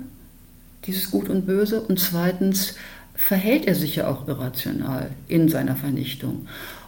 dieses 0.87 1.11
Gut 1.11 1.29
und 1.29 1.47
Böse, 1.47 1.81
und 1.81 1.99
zweitens 1.99 2.75
verhält 3.15 3.67
er 3.67 3.75
sich 3.75 3.97
ja 3.97 4.09
auch 4.09 4.29
irrational 4.29 5.11
in 5.29 5.49
seiner 5.49 5.77
Vernichtung. 5.77 6.47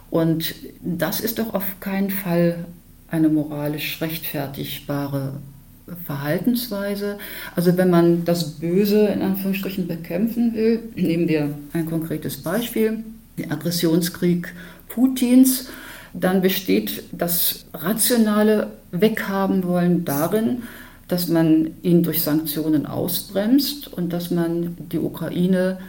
Und 0.09 0.55
das 0.81 1.19
ist 1.19 1.39
doch 1.39 1.53
auf 1.53 1.79
keinen 1.79 2.09
Fall 2.09 2.65
eine 3.09 3.29
moralisch 3.29 3.99
rechtfertigbare 4.01 5.33
Verhaltensweise. 6.05 7.17
Also 7.55 7.77
wenn 7.77 7.89
man 7.89 8.25
das 8.25 8.51
Böse 8.59 9.07
in 9.07 9.21
Anführungsstrichen 9.21 9.87
bekämpfen 9.87 10.53
will, 10.53 10.83
nehmen 10.95 11.27
wir 11.27 11.49
ein 11.73 11.85
konkretes 11.85 12.37
Beispiel, 12.37 13.03
den 13.37 13.51
Aggressionskrieg 13.51 14.53
Putins, 14.87 15.69
dann 16.13 16.41
besteht 16.41 17.03
das 17.11 17.65
rationale 17.73 18.71
Weghaben 18.91 19.63
wollen 19.63 20.05
darin, 20.05 20.63
dass 21.09 21.27
man 21.27 21.71
ihn 21.81 22.03
durch 22.03 22.21
Sanktionen 22.21 22.85
ausbremst 22.85 23.91
und 23.91 24.13
dass 24.13 24.31
man 24.31 24.77
die 24.91 24.99
Ukraine 24.99 25.79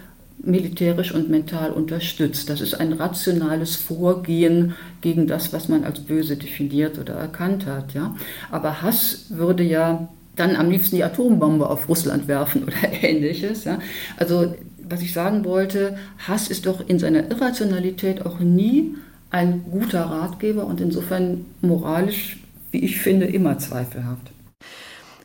militärisch 0.42 1.12
und 1.12 1.28
mental 1.28 1.70
unterstützt. 1.70 2.48
Das 2.48 2.62
ist 2.62 2.74
ein 2.74 2.94
rationales 2.94 3.76
Vorgehen 3.76 4.74
gegen 5.02 5.26
das, 5.26 5.52
was 5.52 5.68
man 5.68 5.84
als 5.84 6.00
böse 6.00 6.36
definiert 6.36 6.98
oder 6.98 7.14
erkannt 7.14 7.66
hat. 7.66 7.92
Ja? 7.94 8.16
Aber 8.50 8.82
Hass 8.82 9.26
würde 9.28 9.62
ja 9.62 10.08
dann 10.36 10.56
am 10.56 10.70
liebsten 10.70 10.96
die 10.96 11.04
Atombombe 11.04 11.68
auf 11.68 11.88
Russland 11.88 12.26
werfen 12.26 12.64
oder 12.64 12.76
ähnliches. 13.02 13.64
Ja? 13.64 13.78
Also 14.16 14.54
was 14.88 15.02
ich 15.02 15.12
sagen 15.12 15.44
wollte, 15.44 15.98
Hass 16.26 16.48
ist 16.48 16.64
doch 16.64 16.88
in 16.88 16.98
seiner 16.98 17.30
Irrationalität 17.30 18.24
auch 18.24 18.40
nie 18.40 18.94
ein 19.30 19.64
guter 19.70 20.02
Ratgeber 20.02 20.64
und 20.64 20.80
insofern 20.80 21.44
moralisch, 21.60 22.38
wie 22.72 22.80
ich 22.80 22.98
finde, 22.98 23.26
immer 23.26 23.58
zweifelhaft. 23.58 24.32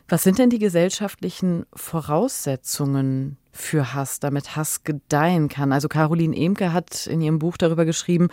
Was 0.08 0.22
sind 0.22 0.38
denn 0.38 0.50
die 0.50 0.60
gesellschaftlichen 0.60 1.66
Voraussetzungen 1.74 3.38
für 3.50 3.92
Hass, 3.92 4.20
damit 4.20 4.54
Hass 4.54 4.84
gedeihen 4.84 5.48
kann? 5.48 5.72
Also 5.72 5.88
Caroline 5.88 6.36
Emke 6.36 6.72
hat 6.72 7.08
in 7.08 7.20
ihrem 7.20 7.40
Buch 7.40 7.56
darüber 7.56 7.84
geschrieben, 7.84 8.28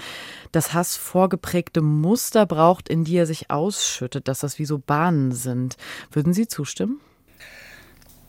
dass 0.51 0.73
Hass 0.73 0.95
vorgeprägte 0.95 1.81
Muster 1.81 2.45
braucht, 2.45 2.89
in 2.89 3.05
die 3.05 3.15
er 3.15 3.25
sich 3.25 3.49
ausschüttet, 3.49 4.27
dass 4.27 4.39
das 4.39 4.59
wie 4.59 4.65
so 4.65 4.77
Bahnen 4.77 5.31
sind. 5.31 5.77
Würden 6.11 6.33
Sie 6.33 6.47
zustimmen? 6.47 6.99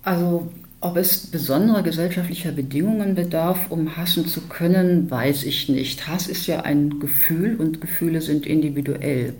Also 0.05 0.51
ob 0.81 0.97
es 0.97 1.27
besonderer 1.27 1.83
gesellschaftlicher 1.83 2.53
Bedingungen 2.53 3.15
bedarf, 3.15 3.71
um 3.71 3.97
hassen 3.97 4.27
zu 4.27 4.43
können, 4.43 5.11
weiß 5.11 5.45
ich 5.45 5.69
nicht. 5.69 6.07
Hass 6.07 6.29
ist 6.29 6.47
ja 6.47 6.61
ein 6.61 6.99
Gefühl 6.99 7.57
und 7.57 7.81
Gefühle 7.83 8.23
sind 8.23 8.47
individuell. 8.47 9.35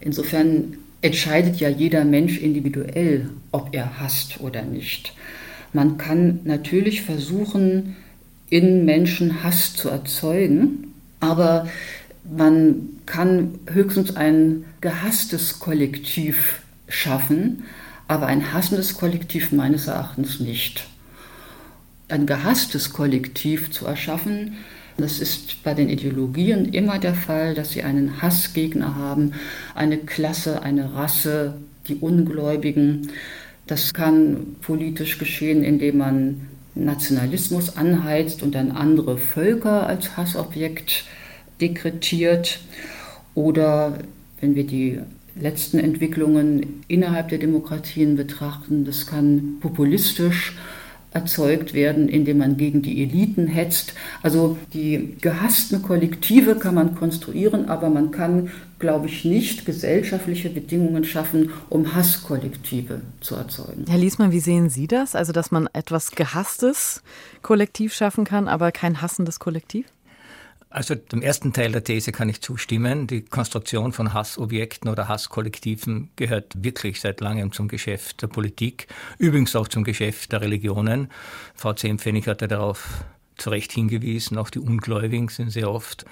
Insofern 0.00 0.78
entscheidet 1.04 1.56
ja 1.60 1.68
jeder 1.68 2.04
Mensch 2.04 2.38
individuell, 2.38 3.28
ob 3.52 3.74
er 3.74 4.00
hasst 4.00 4.40
oder 4.40 4.62
nicht. 4.62 5.12
Man 5.74 5.98
kann 5.98 6.40
natürlich 6.44 7.02
versuchen, 7.02 7.96
in 8.48 8.86
Menschen 8.86 9.42
Hass 9.42 9.74
zu 9.74 9.90
erzeugen, 9.90 10.94
aber 11.20 11.68
man 12.24 12.88
kann 13.04 13.58
höchstens 13.70 14.16
ein 14.16 14.64
gehasstes 14.80 15.58
Kollektiv 15.58 16.62
schaffen, 16.88 17.64
aber 18.08 18.26
ein 18.26 18.54
hassendes 18.54 18.94
Kollektiv 18.94 19.52
meines 19.52 19.88
Erachtens 19.88 20.40
nicht. 20.40 20.86
Ein 22.08 22.24
gehasstes 22.24 22.94
Kollektiv 22.94 23.70
zu 23.70 23.84
erschaffen, 23.84 24.56
das 24.96 25.20
ist 25.20 25.62
bei 25.64 25.74
den 25.74 25.88
Ideologien 25.88 26.72
immer 26.72 26.98
der 26.98 27.14
Fall, 27.14 27.54
dass 27.54 27.72
sie 27.72 27.82
einen 27.82 28.22
Hassgegner 28.22 28.94
haben, 28.94 29.32
eine 29.74 29.98
Klasse, 29.98 30.62
eine 30.62 30.94
Rasse, 30.94 31.54
die 31.88 31.96
Ungläubigen. 31.96 33.10
Das 33.66 33.92
kann 33.92 34.56
politisch 34.60 35.18
geschehen, 35.18 35.64
indem 35.64 35.98
man 35.98 36.48
Nationalismus 36.74 37.76
anheizt 37.76 38.42
und 38.42 38.54
dann 38.54 38.72
andere 38.72 39.18
Völker 39.18 39.86
als 39.86 40.16
Hassobjekt 40.16 41.04
dekretiert. 41.60 42.60
Oder 43.34 43.98
wenn 44.40 44.54
wir 44.54 44.66
die 44.66 45.00
letzten 45.34 45.78
Entwicklungen 45.78 46.84
innerhalb 46.86 47.28
der 47.28 47.38
Demokratien 47.38 48.16
betrachten, 48.16 48.84
das 48.84 49.06
kann 49.06 49.56
populistisch 49.60 50.56
erzeugt 51.14 51.72
werden, 51.74 52.08
indem 52.08 52.38
man 52.38 52.56
gegen 52.56 52.82
die 52.82 53.02
Eliten 53.02 53.46
hetzt. 53.46 53.94
Also 54.22 54.58
die 54.72 55.16
gehassten 55.20 55.80
Kollektive 55.80 56.56
kann 56.56 56.74
man 56.74 56.96
konstruieren, 56.96 57.68
aber 57.68 57.88
man 57.88 58.10
kann, 58.10 58.50
glaube 58.80 59.06
ich, 59.06 59.24
nicht 59.24 59.64
gesellschaftliche 59.64 60.50
Bedingungen 60.50 61.04
schaffen, 61.04 61.50
um 61.70 61.94
Hasskollektive 61.94 63.00
zu 63.20 63.36
erzeugen. 63.36 63.84
Herr 63.88 63.98
Liesmann, 63.98 64.32
wie 64.32 64.40
sehen 64.40 64.68
Sie 64.68 64.88
das? 64.88 65.14
Also, 65.14 65.32
dass 65.32 65.52
man 65.52 65.68
etwas 65.72 66.10
gehasstes 66.10 67.02
Kollektiv 67.42 67.94
schaffen 67.94 68.24
kann, 68.24 68.48
aber 68.48 68.72
kein 68.72 69.00
hassendes 69.00 69.38
Kollektiv? 69.38 69.86
Also 70.74 70.96
dem 70.96 71.22
ersten 71.22 71.52
Teil 71.52 71.70
der 71.70 71.84
These 71.84 72.10
kann 72.10 72.28
ich 72.28 72.40
zustimmen. 72.40 73.06
Die 73.06 73.22
Konstruktion 73.22 73.92
von 73.92 74.12
Hassobjekten 74.12 74.90
oder 74.90 75.06
Hasskollektiven 75.06 76.10
gehört 76.16 76.52
wirklich 76.64 77.00
seit 77.00 77.20
langem 77.20 77.52
zum 77.52 77.68
Geschäft 77.68 78.22
der 78.22 78.26
Politik, 78.26 78.88
übrigens 79.16 79.54
auch 79.54 79.68
zum 79.68 79.84
Geschäft 79.84 80.32
der 80.32 80.40
Religionen. 80.40 81.12
VC 81.54 81.84
Empfennig 81.84 82.26
hatte 82.26 82.48
darauf 82.48 83.04
zu 83.36 83.50
Recht 83.50 83.70
hingewiesen, 83.70 84.36
auch 84.36 84.50
die 84.50 84.58
Ungläubigen 84.58 85.28
sind 85.28 85.50
sehr 85.50 85.70
oft 85.70 86.06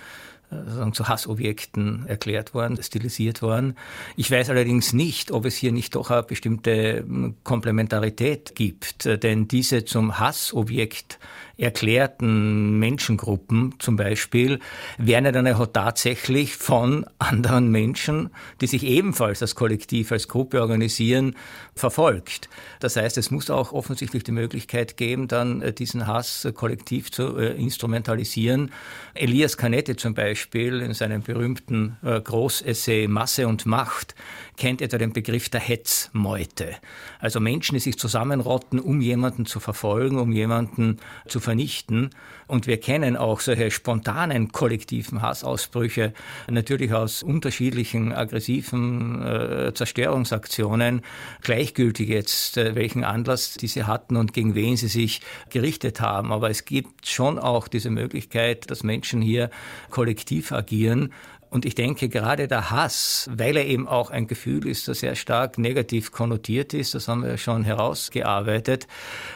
äh, 0.52 0.92
zu 0.92 1.08
Hassobjekten 1.08 2.06
erklärt 2.06 2.54
worden, 2.54 2.80
stilisiert 2.82 3.42
worden. 3.42 3.76
Ich 4.16 4.30
weiß 4.30 4.50
allerdings 4.50 4.92
nicht, 4.92 5.30
ob 5.30 5.44
es 5.44 5.56
hier 5.56 5.72
nicht 5.72 5.94
doch 5.94 6.10
eine 6.10 6.22
bestimmte 6.22 6.98
hm, 6.98 7.36
Komplementarität 7.44 8.54
gibt, 8.54 9.06
äh, 9.06 9.18
denn 9.18 9.48
diese 9.48 9.84
zum 9.84 10.18
Hassobjekt 10.18 11.18
erklärten 11.56 12.78
Menschengruppen 12.78 13.74
zum 13.78 13.96
Beispiel 13.96 14.58
werden 14.98 15.26
ja 15.26 15.32
dann 15.32 15.46
auch 15.48 15.66
tatsächlich 15.66 16.56
von 16.56 17.06
anderen 17.18 17.70
Menschen, 17.70 18.30
die 18.60 18.66
sich 18.66 18.84
ebenfalls 18.84 19.42
als 19.42 19.54
Kollektiv, 19.54 20.12
als 20.12 20.28
Gruppe 20.28 20.60
organisieren, 20.60 21.36
verfolgt. 21.74 22.48
Das 22.80 22.96
heißt, 22.96 23.16
es 23.18 23.30
muss 23.30 23.50
auch 23.50 23.72
offensichtlich 23.72 24.24
die 24.24 24.32
Möglichkeit 24.32 24.96
geben, 24.96 25.28
dann 25.28 25.62
äh, 25.62 25.72
diesen 25.72 26.06
Hass 26.06 26.48
kollektiv 26.54 27.10
zu 27.10 27.36
äh, 27.36 27.52
instrumentalisieren. 27.52 28.72
Elias 29.14 29.56
Canetti 29.56 29.96
zum 29.96 30.14
Beispiel 30.14 30.41
in 30.52 30.94
seinem 30.94 31.22
berühmten 31.22 31.96
äh, 32.02 32.20
Großessay 32.20 33.08
Masse 33.08 33.48
und 33.48 33.66
Macht 33.66 34.14
kennt 34.56 34.82
etwa 34.82 34.98
den 34.98 35.12
Begriff 35.12 35.48
der 35.48 35.60
Hetzmeute. 35.60 36.76
Also 37.18 37.40
Menschen, 37.40 37.74
die 37.74 37.80
sich 37.80 37.98
zusammenrotten, 37.98 38.78
um 38.78 39.00
jemanden 39.00 39.46
zu 39.46 39.60
verfolgen, 39.60 40.18
um 40.18 40.32
jemanden 40.32 40.98
zu 41.26 41.40
vernichten. 41.40 42.10
Und 42.52 42.66
wir 42.66 42.78
kennen 42.78 43.16
auch 43.16 43.40
solche 43.40 43.70
spontanen 43.70 44.52
kollektiven 44.52 45.22
Hassausbrüche, 45.22 46.12
natürlich 46.50 46.92
aus 46.92 47.22
unterschiedlichen 47.22 48.12
aggressiven 48.12 49.22
äh, 49.22 49.72
Zerstörungsaktionen, 49.72 51.00
gleichgültig 51.40 52.10
jetzt, 52.10 52.58
äh, 52.58 52.74
welchen 52.74 53.04
Anlass 53.04 53.54
diese 53.54 53.86
hatten 53.86 54.18
und 54.18 54.34
gegen 54.34 54.54
wen 54.54 54.76
sie 54.76 54.88
sich 54.88 55.22
gerichtet 55.48 56.02
haben. 56.02 56.30
Aber 56.30 56.50
es 56.50 56.66
gibt 56.66 57.06
schon 57.06 57.38
auch 57.38 57.68
diese 57.68 57.88
Möglichkeit, 57.88 58.70
dass 58.70 58.82
Menschen 58.82 59.22
hier 59.22 59.48
kollektiv 59.88 60.52
agieren 60.52 61.14
und 61.52 61.66
ich 61.66 61.74
denke, 61.74 62.08
gerade 62.08 62.48
der 62.48 62.70
Hass, 62.70 63.28
weil 63.30 63.58
er 63.58 63.66
eben 63.66 63.86
auch 63.86 64.10
ein 64.10 64.26
Gefühl 64.26 64.66
ist, 64.66 64.88
das 64.88 65.00
sehr 65.00 65.14
stark 65.14 65.58
negativ 65.58 66.10
konnotiert 66.10 66.72
ist, 66.72 66.94
das 66.94 67.08
haben 67.08 67.22
wir 67.22 67.36
schon 67.36 67.62
herausgearbeitet, 67.62 68.86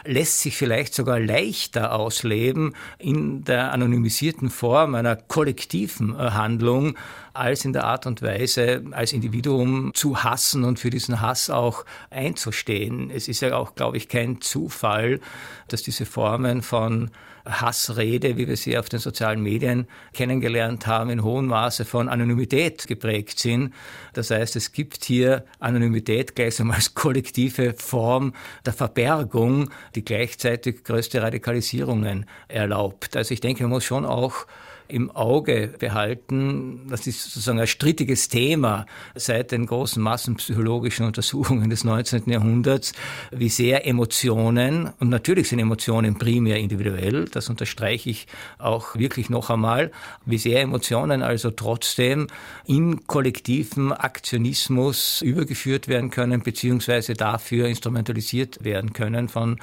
lässt 0.03 0.39
sich 0.41 0.57
vielleicht 0.57 0.95
sogar 0.95 1.19
leichter 1.19 1.93
ausleben 1.93 2.73
in 2.97 3.43
der 3.43 3.71
anonymisierten 3.71 4.49
Form 4.49 4.95
einer 4.95 5.15
kollektiven 5.15 6.17
Handlung, 6.17 6.97
als 7.37 7.65
in 7.65 7.73
der 7.73 7.85
Art 7.85 8.05
und 8.05 8.21
Weise, 8.21 8.83
als 8.91 9.13
Individuum 9.13 9.93
zu 9.93 10.23
hassen 10.23 10.63
und 10.63 10.79
für 10.79 10.89
diesen 10.89 11.21
Hass 11.21 11.49
auch 11.49 11.85
einzustehen. 12.09 13.11
Es 13.11 13.27
ist 13.27 13.41
ja 13.41 13.55
auch, 13.55 13.75
glaube 13.75 13.97
ich, 13.97 14.09
kein 14.09 14.41
Zufall, 14.41 15.19
dass 15.67 15.83
diese 15.83 16.05
Formen 16.05 16.61
von 16.61 17.11
Hassrede, 17.49 18.37
wie 18.37 18.47
wir 18.47 18.57
sie 18.57 18.77
auf 18.77 18.89
den 18.89 18.99
sozialen 18.99 19.41
Medien 19.41 19.87
kennengelernt 20.13 20.85
haben, 20.87 21.09
in 21.09 21.23
hohem 21.23 21.47
Maße 21.47 21.85
von 21.85 22.09
Anonymität 22.09 22.87
geprägt 22.87 23.39
sind. 23.39 23.73
Das 24.13 24.31
heißt, 24.31 24.55
es 24.55 24.71
gibt 24.71 25.05
hier 25.05 25.45
Anonymität 25.59 26.35
gleichsam 26.35 26.71
als 26.71 26.93
kollektive 26.93 27.73
Form 27.73 28.33
der 28.65 28.73
Verbergung, 28.73 29.69
die 29.95 30.03
gleichzeitig 30.03 30.83
größte 30.83 31.21
Radikalisierungen 31.21 32.25
erlaubt. 32.47 33.15
Also 33.15 33.33
ich 33.33 33.39
denke, 33.39 33.63
man 33.63 33.71
muss 33.71 33.85
schon 33.85 34.05
auch 34.05 34.45
im 34.87 35.11
Auge 35.11 35.73
behalten. 35.79 36.87
Das 36.89 37.07
ist 37.07 37.23
sozusagen 37.23 37.59
ein 37.59 37.67
strittiges 37.67 38.29
Thema 38.29 38.85
seit 39.15 39.51
den 39.51 39.65
großen 39.65 40.01
massenpsychologischen 40.01 41.05
Untersuchungen 41.05 41.69
des 41.69 41.83
19. 41.83 42.29
Jahrhunderts, 42.29 42.93
wie 43.31 43.49
sehr 43.49 43.85
Emotionen, 43.85 44.91
und 44.99 45.09
natürlich 45.09 45.49
sind 45.49 45.59
Emotionen 45.59 46.17
primär 46.17 46.57
individuell, 46.57 47.25
das 47.25 47.49
unterstreiche 47.49 48.09
ich 48.09 48.27
auch 48.57 48.95
wirklich 48.95 49.29
noch 49.29 49.49
einmal, 49.49 49.91
wie 50.25 50.37
sehr 50.37 50.61
Emotionen 50.61 51.21
also 51.21 51.51
trotzdem 51.51 52.27
in 52.65 53.05
kollektiven 53.07 53.91
Aktionismus 53.91 55.21
übergeführt 55.21 55.87
werden 55.87 56.09
können, 56.09 56.41
beziehungsweise 56.41 57.13
dafür 57.13 57.67
instrumentalisiert 57.67 58.63
werden 58.63 58.93
können 58.93 59.29
von 59.29 59.59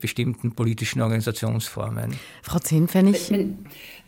bestimmten 0.00 0.52
politischen 0.52 1.00
Organisationsformen. 1.00 2.14
Frau 2.42 2.58
Zehnpfennig? 2.58 3.32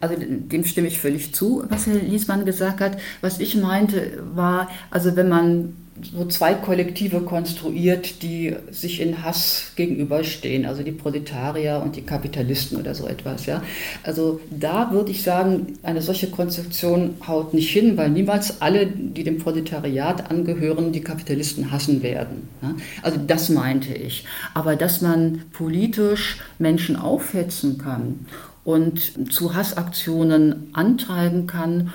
Also 0.01 0.17
dem 0.19 0.65
stimme 0.65 0.89
ich 0.89 0.99
völlig 0.99 1.35
zu, 1.35 1.65
was 1.69 1.87
Herr 1.87 1.95
Liesmann 1.95 2.45
gesagt 2.45 2.81
hat. 2.81 2.99
Was 3.21 3.41
ich 3.41 3.57
meinte 3.57 4.23
war, 4.35 4.71
also 4.91 5.17
wenn 5.17 5.29
man 5.29 5.75
so 6.03 6.25
zwei 6.27 6.55
Kollektive 6.55 7.21
konstruiert, 7.21 8.23
die 8.23 8.55
sich 8.71 9.01
in 9.01 9.23
Hass 9.23 9.73
gegenüberstehen, 9.77 10.67
also 10.67 10.83
die 10.83 10.93
Proletarier 10.93 11.83
und 11.85 11.97
die 11.97 12.03
Kapitalisten 12.03 12.79
oder 12.79 12.95
so 12.95 13.07
etwas. 13.07 13.47
Ja? 13.47 13.63
Also 14.03 14.41
da 14.51 14.91
würde 14.91 15.11
ich 15.11 15.23
sagen, 15.23 15.79
eine 15.83 16.03
solche 16.03 16.29
Konstruktion 16.31 17.15
haut 17.27 17.55
nicht 17.55 17.71
hin, 17.71 17.97
weil 17.97 18.11
niemals 18.11 18.61
alle, 18.61 18.87
die 18.87 19.25
dem 19.25 19.39
Proletariat 19.39 20.31
angehören, 20.31 20.93
die 20.93 21.01
Kapitalisten 21.01 21.71
hassen 21.71 22.03
werden. 22.03 22.49
Ja? 22.63 22.75
Also 23.03 23.19
das 23.27 23.49
meinte 23.49 23.95
ich. 23.95 24.25
Aber 24.55 24.77
dass 24.77 25.01
man 25.01 25.43
politisch 25.53 26.39
Menschen 26.59 26.97
aufhetzen 26.97 27.79
kann 27.79 28.27
und 28.65 29.33
zu 29.33 29.55
Hassaktionen 29.55 30.69
antreiben 30.73 31.47
kann, 31.47 31.93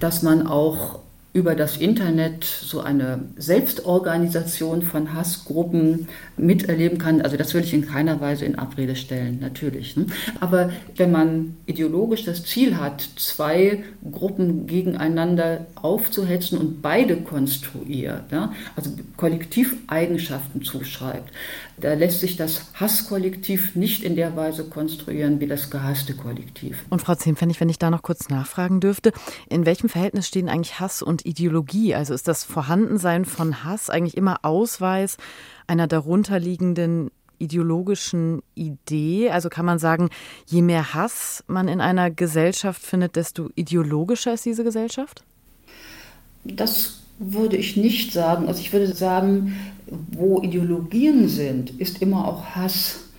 dass 0.00 0.22
man 0.22 0.46
auch 0.46 1.00
über 1.32 1.54
das 1.54 1.76
Internet 1.76 2.44
so 2.44 2.80
eine 2.80 3.20
Selbstorganisation 3.36 4.82
von 4.82 5.14
Hassgruppen 5.14 6.08
miterleben 6.36 6.98
kann. 6.98 7.20
Also 7.20 7.36
das 7.36 7.54
würde 7.54 7.68
ich 7.68 7.74
in 7.74 7.86
keiner 7.86 8.20
Weise 8.20 8.44
in 8.44 8.58
Abrede 8.58 8.96
stellen, 8.96 9.38
natürlich. 9.40 9.96
Ne? 9.96 10.06
Aber 10.40 10.70
wenn 10.96 11.12
man 11.12 11.56
ideologisch 11.66 12.24
das 12.24 12.44
Ziel 12.44 12.78
hat, 12.78 13.08
zwei 13.16 13.84
Gruppen 14.10 14.66
gegeneinander 14.66 15.66
aufzuhetzen 15.76 16.58
und 16.58 16.82
beide 16.82 17.18
konstruiert, 17.18 18.32
ja, 18.32 18.52
also 18.74 18.90
Kollektiveigenschaften 19.16 20.62
zuschreibt, 20.62 21.30
da 21.80 21.94
lässt 21.94 22.20
sich 22.20 22.36
das 22.36 22.66
Hasskollektiv 22.74 23.74
nicht 23.74 24.02
in 24.02 24.16
der 24.16 24.36
Weise 24.36 24.64
konstruieren 24.64 25.40
wie 25.40 25.46
das 25.46 25.70
gehasste 25.70 26.14
Kollektiv. 26.14 26.84
Und 26.90 27.00
Frau 27.00 27.14
Zehnpfennig, 27.14 27.60
wenn 27.60 27.68
ich 27.68 27.78
da 27.78 27.90
noch 27.90 28.02
kurz 28.02 28.28
nachfragen 28.28 28.80
dürfte, 28.80 29.12
in 29.48 29.64
welchem 29.64 29.88
Verhältnis 29.88 30.26
stehen 30.26 30.48
eigentlich 30.48 30.80
Hass 30.80 31.02
und 31.20 31.26
Ideologie? 31.26 31.94
Also 31.94 32.14
ist 32.14 32.28
das 32.28 32.44
Vorhandensein 32.44 33.24
von 33.24 33.64
Hass 33.64 33.90
eigentlich 33.90 34.16
immer 34.16 34.38
Ausweis 34.42 35.16
einer 35.66 35.86
darunterliegenden 35.86 37.10
ideologischen 37.38 38.42
Idee? 38.54 39.30
Also 39.30 39.48
kann 39.48 39.64
man 39.64 39.78
sagen, 39.78 40.10
je 40.46 40.62
mehr 40.62 40.94
Hass 40.94 41.44
man 41.46 41.68
in 41.68 41.80
einer 41.80 42.10
Gesellschaft 42.10 42.82
findet, 42.82 43.16
desto 43.16 43.50
ideologischer 43.54 44.34
ist 44.34 44.44
diese 44.44 44.64
Gesellschaft? 44.64 45.24
Das 46.44 47.00
würde 47.18 47.56
ich 47.56 47.76
nicht 47.76 48.12
sagen. 48.12 48.48
Also 48.48 48.60
ich 48.60 48.72
würde 48.72 48.94
sagen, 48.94 49.56
wo 50.12 50.42
Ideologien 50.42 51.28
sind, 51.28 51.70
ist 51.80 52.00
immer 52.02 52.26
auch 52.26 52.44
Hass. 52.44 53.09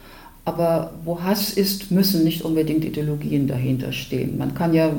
Aber 0.44 0.94
wo 1.06 1.22
Hass 1.22 1.52
ist, 1.52 1.92
müssen 1.92 2.24
nicht 2.24 2.42
unbedingt 2.42 2.84
Ideologien 2.84 3.48
dahinter 3.48 3.92
stehen. 3.92 4.38
Man 4.38 4.56
kann 4.56 4.74
ja, 4.74 4.92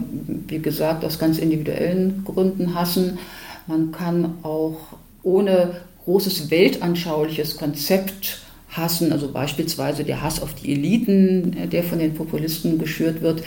wie 0.46 0.60
gesagt, 0.60 1.04
aus 1.04 1.18
ganz 1.18 1.38
individuellen 1.38 2.22
Gründen 2.24 2.74
hassen. 2.74 3.18
Man 3.66 3.90
kann 3.90 4.34
auch 4.42 4.76
ohne 5.22 5.76
großes 6.04 6.50
weltanschauliches 6.50 7.56
Konzept 7.56 8.42
hassen, 8.70 9.12
also 9.12 9.30
beispielsweise 9.30 10.04
der 10.04 10.22
Hass 10.22 10.40
auf 10.40 10.54
die 10.54 10.72
Eliten, 10.72 11.56
äh, 11.56 11.68
der 11.68 11.82
von 11.82 11.98
den 11.98 12.14
Populisten 12.14 12.78
geschürt 12.78 13.20
wird, 13.20 13.42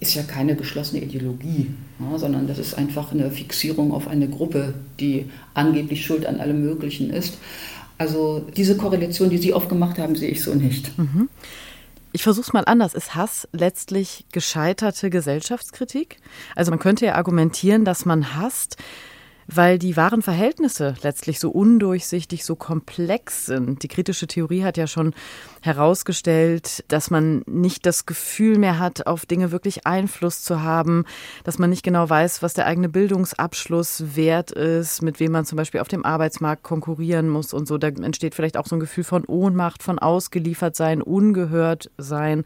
ist 0.00 0.14
ja 0.14 0.22
keine 0.22 0.54
geschlossene 0.54 1.02
Ideologie, 1.02 1.70
sondern 2.16 2.46
das 2.46 2.58
ist 2.58 2.74
einfach 2.74 3.10
eine 3.10 3.32
Fixierung 3.32 3.92
auf 3.92 4.06
eine 4.06 4.28
Gruppe, 4.28 4.74
die 5.00 5.26
angeblich 5.54 6.06
schuld 6.06 6.24
an 6.24 6.38
allem 6.38 6.62
Möglichen 6.62 7.10
ist. 7.10 7.38
Also 7.98 8.46
diese 8.56 8.76
Korrelation, 8.76 9.28
die 9.28 9.38
Sie 9.38 9.52
aufgemacht 9.52 9.98
haben, 9.98 10.14
sehe 10.14 10.30
ich 10.30 10.42
so 10.42 10.54
nicht. 10.54 10.96
Mhm. 10.96 11.28
Ich 12.12 12.22
versuche 12.22 12.46
es 12.46 12.52
mal 12.52 12.64
anders. 12.64 12.94
Ist 12.94 13.14
Hass 13.14 13.46
letztlich 13.52 14.24
gescheiterte 14.32 15.10
Gesellschaftskritik? 15.10 16.16
Also 16.54 16.70
man 16.70 16.78
könnte 16.78 17.06
ja 17.06 17.16
argumentieren, 17.16 17.84
dass 17.84 18.06
man 18.06 18.36
hasst, 18.36 18.76
weil 19.50 19.78
die 19.78 19.96
wahren 19.96 20.20
Verhältnisse 20.20 20.94
letztlich 21.02 21.40
so 21.40 21.50
undurchsichtig, 21.50 22.44
so 22.44 22.54
komplex 22.54 23.46
sind. 23.46 23.82
Die 23.82 23.88
kritische 23.88 24.26
Theorie 24.26 24.62
hat 24.62 24.76
ja 24.76 24.86
schon 24.86 25.14
herausgestellt, 25.62 26.84
dass 26.88 27.10
man 27.10 27.42
nicht 27.46 27.86
das 27.86 28.04
Gefühl 28.04 28.58
mehr 28.58 28.78
hat, 28.78 29.06
auf 29.06 29.24
Dinge 29.24 29.50
wirklich 29.50 29.86
Einfluss 29.86 30.42
zu 30.42 30.62
haben, 30.62 31.06
dass 31.44 31.58
man 31.58 31.70
nicht 31.70 31.82
genau 31.82 32.08
weiß, 32.08 32.42
was 32.42 32.52
der 32.52 32.66
eigene 32.66 32.90
Bildungsabschluss 32.90 34.14
wert 34.14 34.50
ist, 34.50 35.00
mit 35.00 35.18
wem 35.18 35.32
man 35.32 35.46
zum 35.46 35.56
Beispiel 35.56 35.80
auf 35.80 35.88
dem 35.88 36.04
Arbeitsmarkt 36.04 36.62
konkurrieren 36.62 37.30
muss 37.30 37.54
und 37.54 37.66
so. 37.66 37.78
Da 37.78 37.88
entsteht 37.88 38.34
vielleicht 38.34 38.58
auch 38.58 38.66
so 38.66 38.76
ein 38.76 38.80
Gefühl 38.80 39.04
von 39.04 39.24
Ohnmacht, 39.24 39.82
von 39.82 39.98
ausgeliefert 39.98 40.76
sein, 40.76 41.00
ungehört 41.00 41.90
sein 41.96 42.44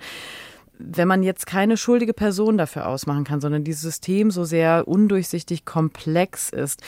wenn 0.85 1.09
man 1.09 1.23
jetzt 1.23 1.47
keine 1.47 1.77
schuldige 1.77 2.15
Person 2.15 2.59
dafür 2.59 2.87
ausmachen 2.87 3.25
kann, 3.25 3.41
sondern 3.41 3.65
dieses 3.65 3.83
System 3.83 4.31
so 4.31 4.45
sehr 4.45 4.89
undurchsichtig 4.89 5.65
komplex 5.65 6.51
ist, 6.51 6.83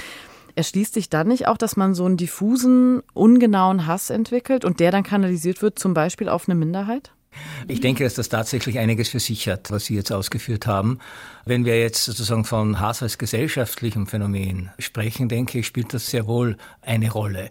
erschließt 0.54 0.94
sich 0.94 1.10
dann 1.10 1.28
nicht 1.28 1.48
auch, 1.48 1.56
dass 1.56 1.76
man 1.76 1.94
so 1.94 2.04
einen 2.04 2.16
diffusen, 2.16 3.02
ungenauen 3.12 3.86
Hass 3.86 4.10
entwickelt 4.10 4.64
und 4.64 4.80
der 4.80 4.90
dann 4.90 5.02
kanalisiert 5.02 5.62
wird, 5.62 5.78
zum 5.78 5.94
Beispiel 5.94 6.28
auf 6.28 6.48
eine 6.48 6.54
Minderheit? 6.54 7.12
Ich 7.68 7.80
denke, 7.80 8.04
dass 8.04 8.14
das 8.14 8.28
tatsächlich 8.28 8.78
einiges 8.78 9.08
für 9.08 9.20
sich 9.20 9.48
hat, 9.48 9.70
was 9.70 9.86
Sie 9.86 9.94
jetzt 9.94 10.12
ausgeführt 10.12 10.66
haben. 10.66 10.98
Wenn 11.44 11.64
wir 11.64 11.78
jetzt 11.78 12.04
sozusagen 12.04 12.44
von 12.44 12.80
Hass 12.80 13.02
als 13.02 13.18
gesellschaftlichem 13.18 14.06
Phänomen 14.06 14.70
sprechen, 14.78 15.28
denke 15.28 15.58
ich, 15.58 15.66
spielt 15.66 15.92
das 15.94 16.06
sehr 16.06 16.26
wohl 16.26 16.56
eine 16.82 17.10
Rolle. 17.10 17.50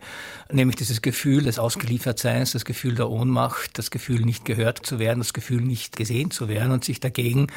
Nämlich 0.52 0.76
dieses 0.76 1.02
Gefühl 1.02 1.44
des 1.44 1.60
Ausgeliefertseins, 1.60 2.52
das 2.52 2.66
Gefühl 2.66 2.96
der 2.96 3.10
Ohnmacht, 3.10 3.78
das 3.78 3.92
Gefühl 3.92 4.22
nicht 4.22 4.46
gehört 4.46 4.86
zu 4.86 5.00
werden, 5.00 5.20
das 5.20 5.34
Gefühl 5.34 5.62
nicht 5.62 5.96
gesehen 5.96 6.32
zu 6.32 6.48
werden 6.48 6.72
und 6.72 6.84
sich 6.84 7.00
dagegen 7.00 7.48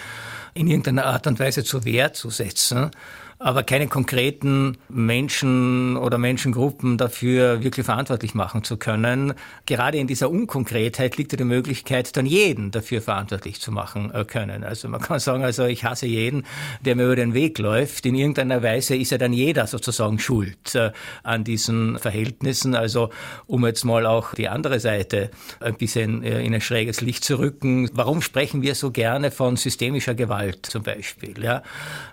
in 0.55 0.69
irgendeiner 0.69 1.07
Art 1.07 1.27
und 1.27 1.39
Weise 1.39 1.65
zur 1.65 1.85
Wehr 1.85 2.12
zu 2.12 2.31
setzen 2.31 2.91
aber 3.38 3.62
keine 3.62 3.87
konkreten 3.87 4.79
Menschen 4.88 5.96
oder 5.96 6.18
Menschengruppen 6.18 6.96
dafür 6.96 7.62
wirklich 7.62 7.85
verantwortlich 7.85 8.35
machen 8.35 8.64
zu 8.64 8.77
können. 8.79 9.35
Gerade 9.66 9.99
in 9.99 10.07
dieser 10.07 10.31
Unkonkretheit 10.31 11.16
liegt 11.16 11.33
ja 11.33 11.37
die 11.37 11.44
Möglichkeit, 11.44 12.16
dann 12.16 12.25
jeden 12.25 12.70
dafür 12.70 13.03
verantwortlich 13.03 13.61
zu 13.61 13.72
machen 13.72 14.11
äh, 14.12 14.25
können. 14.25 14.64
Also 14.64 14.88
man 14.88 15.01
kann 15.01 15.20
sagen, 15.20 15.44
also 15.44 15.64
ich 15.64 15.85
hasse 15.85 16.07
jeden, 16.07 16.44
der 16.81 16.96
mir 16.96 17.05
über 17.05 17.16
den 17.16 17.35
Weg 17.35 17.59
läuft. 17.59 18.07
In 18.07 18.14
irgendeiner 18.14 18.62
Weise 18.62 18.96
ist 18.96 19.11
ja 19.11 19.18
dann 19.18 19.33
jeder 19.33 19.66
sozusagen 19.66 20.18
schuld 20.18 20.75
äh, 20.75 20.92
an 21.22 21.44
diesen 21.44 21.99
Verhältnissen. 21.99 22.75
Also 22.75 23.11
um 23.46 23.66
jetzt 23.66 23.85
mal 23.85 24.07
auch 24.07 24.35
die 24.35 24.49
andere 24.49 24.81
Seite 24.81 25.31
ein 25.61 25.77
bisschen 25.77 26.22
äh, 26.22 26.42
in 26.42 26.55
ein 26.55 26.61
schräges 26.61 27.03
Licht 27.03 27.25
zu 27.25 27.38
rücken. 27.38 27.90
Warum 27.92 28.22
sprechen 28.22 28.62
wir 28.62 28.75
so 28.75 28.90
gerne 28.90 29.31
von 29.31 29.57
systemischer 29.57 30.14
Gewalt 30.14 30.66
zum 30.66 30.83
Beispiel? 30.83 31.42
Ja? 31.42 31.62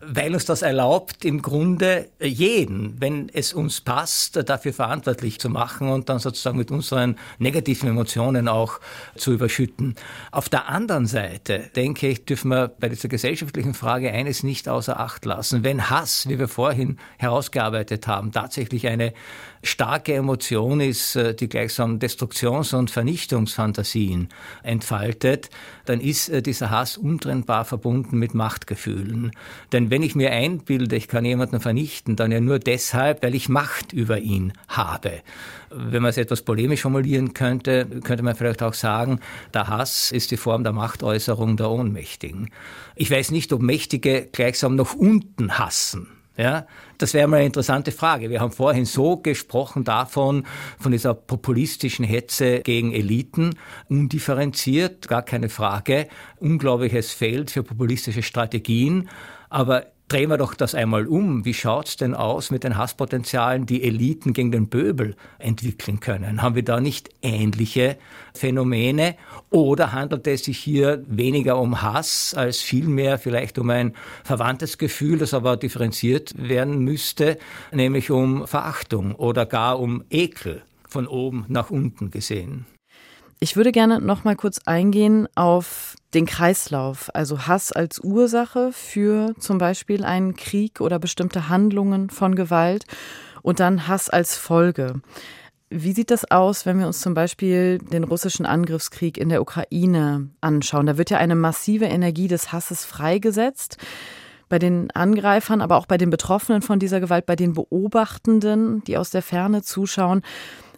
Weil 0.02 0.34
uns 0.34 0.46
das 0.46 0.62
erlaubt, 0.62 1.23
im 1.26 1.42
Grunde 1.42 2.10
jeden, 2.22 3.00
wenn 3.02 3.30
es 3.30 3.54
uns 3.54 3.82
passt, 3.82 4.50
dafür 4.50 4.74
verantwortlich 4.74 5.40
zu 5.40 5.50
machen 5.50 5.90
und 5.90 6.10
dann 6.10 6.20
sozusagen 6.20 6.58
mit 6.58 6.72
unseren 6.72 7.18
negativen 7.40 7.90
Emotionen 7.90 8.48
auch 8.48 8.80
zu 9.16 9.34
überschütten. 9.34 9.96
Auf 10.32 10.50
der 10.50 10.70
anderen 10.70 11.06
Seite, 11.06 11.70
denke 11.76 12.08
ich, 12.08 12.26
dürfen 12.26 12.50
wir 12.50 12.68
bei 12.68 12.90
dieser 12.90 13.10
gesellschaftlichen 13.10 13.74
Frage 13.74 14.12
eines 14.12 14.44
nicht 14.44 14.70
außer 14.70 15.00
Acht 15.00 15.26
lassen. 15.26 15.64
Wenn 15.64 15.90
Hass, 15.90 16.28
wie 16.30 16.40
wir 16.40 16.48
vorhin 16.48 16.98
herausgearbeitet 17.18 18.08
haben, 18.08 18.32
tatsächlich 18.32 18.88
eine 18.88 19.14
starke 19.64 20.14
Emotion 20.14 20.82
ist, 20.82 21.16
äh, 21.16 21.34
die 21.34 21.48
gleichsam 21.48 22.00
Destruktions- 22.00 22.74
und 22.74 22.92
Vernichtungsfantasien 22.92 24.30
entfaltet, 24.62 25.50
dann 25.86 26.02
ist 26.02 26.30
äh, 26.30 26.42
dieser 26.42 26.70
Hass 26.70 26.98
untrennbar 26.98 27.66
verbunden 27.66 28.18
mit 28.18 28.34
Machtgefühlen. 28.34 29.32
Denn 29.72 29.90
wenn 29.90 30.04
ich 30.04 30.16
mir 30.16 30.32
einbilde, 30.32 30.96
ich 31.04 31.10
kann 31.10 31.26
jemanden 31.26 31.60
vernichten, 31.60 32.16
dann 32.16 32.32
ja 32.32 32.40
nur 32.40 32.60
deshalb, 32.60 33.24
weil 33.24 33.36
ich 33.36 33.50
Macht 33.50 33.92
über 33.92 34.20
ihn 34.20 34.54
habe. 34.70 35.22
Wenn 35.70 36.02
man 36.02 36.12
es 36.12 36.18
etwas 36.18 36.44
polemisch 36.44 36.84
formulieren 36.84 37.34
könnte, 37.34 37.86
könnte 38.06 38.24
man 38.24 38.36
vielleicht 38.36 38.64
auch 38.64 38.74
sagen, 38.74 39.20
der 39.54 39.68
Hass 39.68 40.14
ist 40.14 40.32
die 40.32 40.38
Form 40.38 40.64
der 40.64 40.72
Machtäußerung 40.72 41.58
der 41.58 41.70
Ohnmächtigen. 41.70 42.52
Ich 42.96 43.12
weiß 43.12 43.32
nicht, 43.32 43.52
ob 43.52 43.62
Mächtige 43.62 44.30
gleichsam 44.32 44.76
noch 44.78 44.94
unten 44.94 45.60
hassen. 45.60 46.08
Ja, 46.38 46.66
das 47.00 47.14
wäre 47.14 47.28
mal 47.28 47.38
eine 47.38 47.48
interessante 47.48 47.92
Frage. 47.92 48.30
Wir 48.30 48.40
haben 48.40 48.54
vorhin 48.54 48.86
so 48.86 49.18
gesprochen 49.18 49.84
davon, 49.84 50.46
von 50.80 50.94
dieser 50.94 51.14
populistischen 51.14 52.06
Hetze 52.06 52.62
gegen 52.62 52.94
Eliten, 52.94 53.56
undifferenziert, 53.90 55.10
gar 55.10 55.22
keine 55.22 55.50
Frage, 55.50 56.08
unglaubliches 56.38 57.12
Feld 57.12 57.52
für 57.52 57.62
populistische 57.62 58.24
Strategien. 58.24 59.10
Aber 59.50 59.93
drehen 60.14 60.30
wir 60.30 60.38
doch 60.38 60.54
das 60.54 60.76
einmal 60.76 61.08
um. 61.08 61.44
Wie 61.44 61.56
schaut 61.56 61.88
es 61.88 61.98
denn 61.98 62.14
aus 62.14 62.52
mit 62.52 62.64
den 62.64 62.78
Hasspotenzialen, 62.78 63.66
die 63.66 63.84
Eliten 63.84 64.34
gegen 64.34 64.52
den 64.52 64.70
Pöbel 64.70 65.16
entwickeln 65.40 66.02
können? 66.02 66.44
Haben 66.44 66.54
wir 66.54 66.64
da 66.64 66.80
nicht 66.80 67.10
ähnliche 67.24 67.98
Phänomene? 68.36 69.16
Oder 69.50 69.92
handelt 69.92 70.28
es 70.28 70.44
sich 70.44 70.60
hier 70.60 71.04
weniger 71.08 71.58
um 71.60 71.82
Hass 71.82 72.36
als 72.36 72.62
vielmehr 72.62 73.18
vielleicht 73.18 73.58
um 73.58 73.72
ein 73.72 73.94
verwandtes 74.24 74.78
Gefühl, 74.78 75.18
das 75.18 75.34
aber 75.34 75.58
differenziert 75.58 76.36
werden 76.38 76.78
müsste, 76.78 77.40
nämlich 77.72 78.12
um 78.12 78.46
Verachtung 78.46 79.16
oder 79.16 79.48
gar 79.48 79.80
um 79.80 80.04
Ekel 80.12 80.62
von 80.88 81.08
oben 81.08 81.46
nach 81.48 81.72
unten 81.72 82.12
gesehen? 82.12 82.68
Ich 83.40 83.56
würde 83.56 83.72
gerne 83.72 84.00
noch 84.00 84.24
mal 84.24 84.36
kurz 84.36 84.60
eingehen 84.66 85.28
auf 85.36 85.96
den 86.14 86.26
Kreislauf, 86.26 87.10
also 87.14 87.48
Hass 87.48 87.72
als 87.72 88.00
Ursache 88.00 88.72
für 88.72 89.34
zum 89.40 89.58
Beispiel 89.58 90.06
einen 90.06 90.36
Krieg 90.36 90.80
oder 90.80 91.00
bestimmte 91.00 91.50
Handlungen 91.50 92.10
von 92.10 92.36
Gewalt 92.36 92.86
und 93.42 93.60
dann 93.60 93.88
Hass 93.88 94.10
als 94.10 94.36
Folge. 94.36 95.02
Wie 95.70 95.94
sieht 95.94 96.12
das 96.12 96.30
aus, 96.30 96.68
wenn 96.68 96.78
wir 96.78 96.86
uns 96.86 97.02
zum 97.02 97.16
Beispiel 97.16 97.80
den 97.80 98.04
russischen 98.04 98.46
Angriffskrieg 98.46 99.18
in 99.18 99.30
der 99.30 99.42
Ukraine 99.42 100.30
anschauen? 100.40 100.86
Da 100.86 101.00
wird 101.00 101.10
ja 101.10 101.18
eine 101.18 101.36
massive 101.36 101.86
Energie 101.86 102.28
des 102.28 102.52
Hasses 102.52 102.86
freigesetzt 102.86 103.78
bei 104.50 104.60
den 104.60 104.92
Angreifern, 104.92 105.62
aber 105.62 105.78
auch 105.78 105.88
bei 105.88 105.98
den 105.98 106.12
Betroffenen 106.12 106.62
von 106.62 106.78
dieser 106.78 107.00
Gewalt, 107.00 107.26
bei 107.26 107.36
den 107.36 107.54
Beobachtenden, 107.54 108.84
die 108.84 108.98
aus 108.98 109.10
der 109.10 109.24
Ferne 109.24 109.64
zuschauen. 109.64 110.22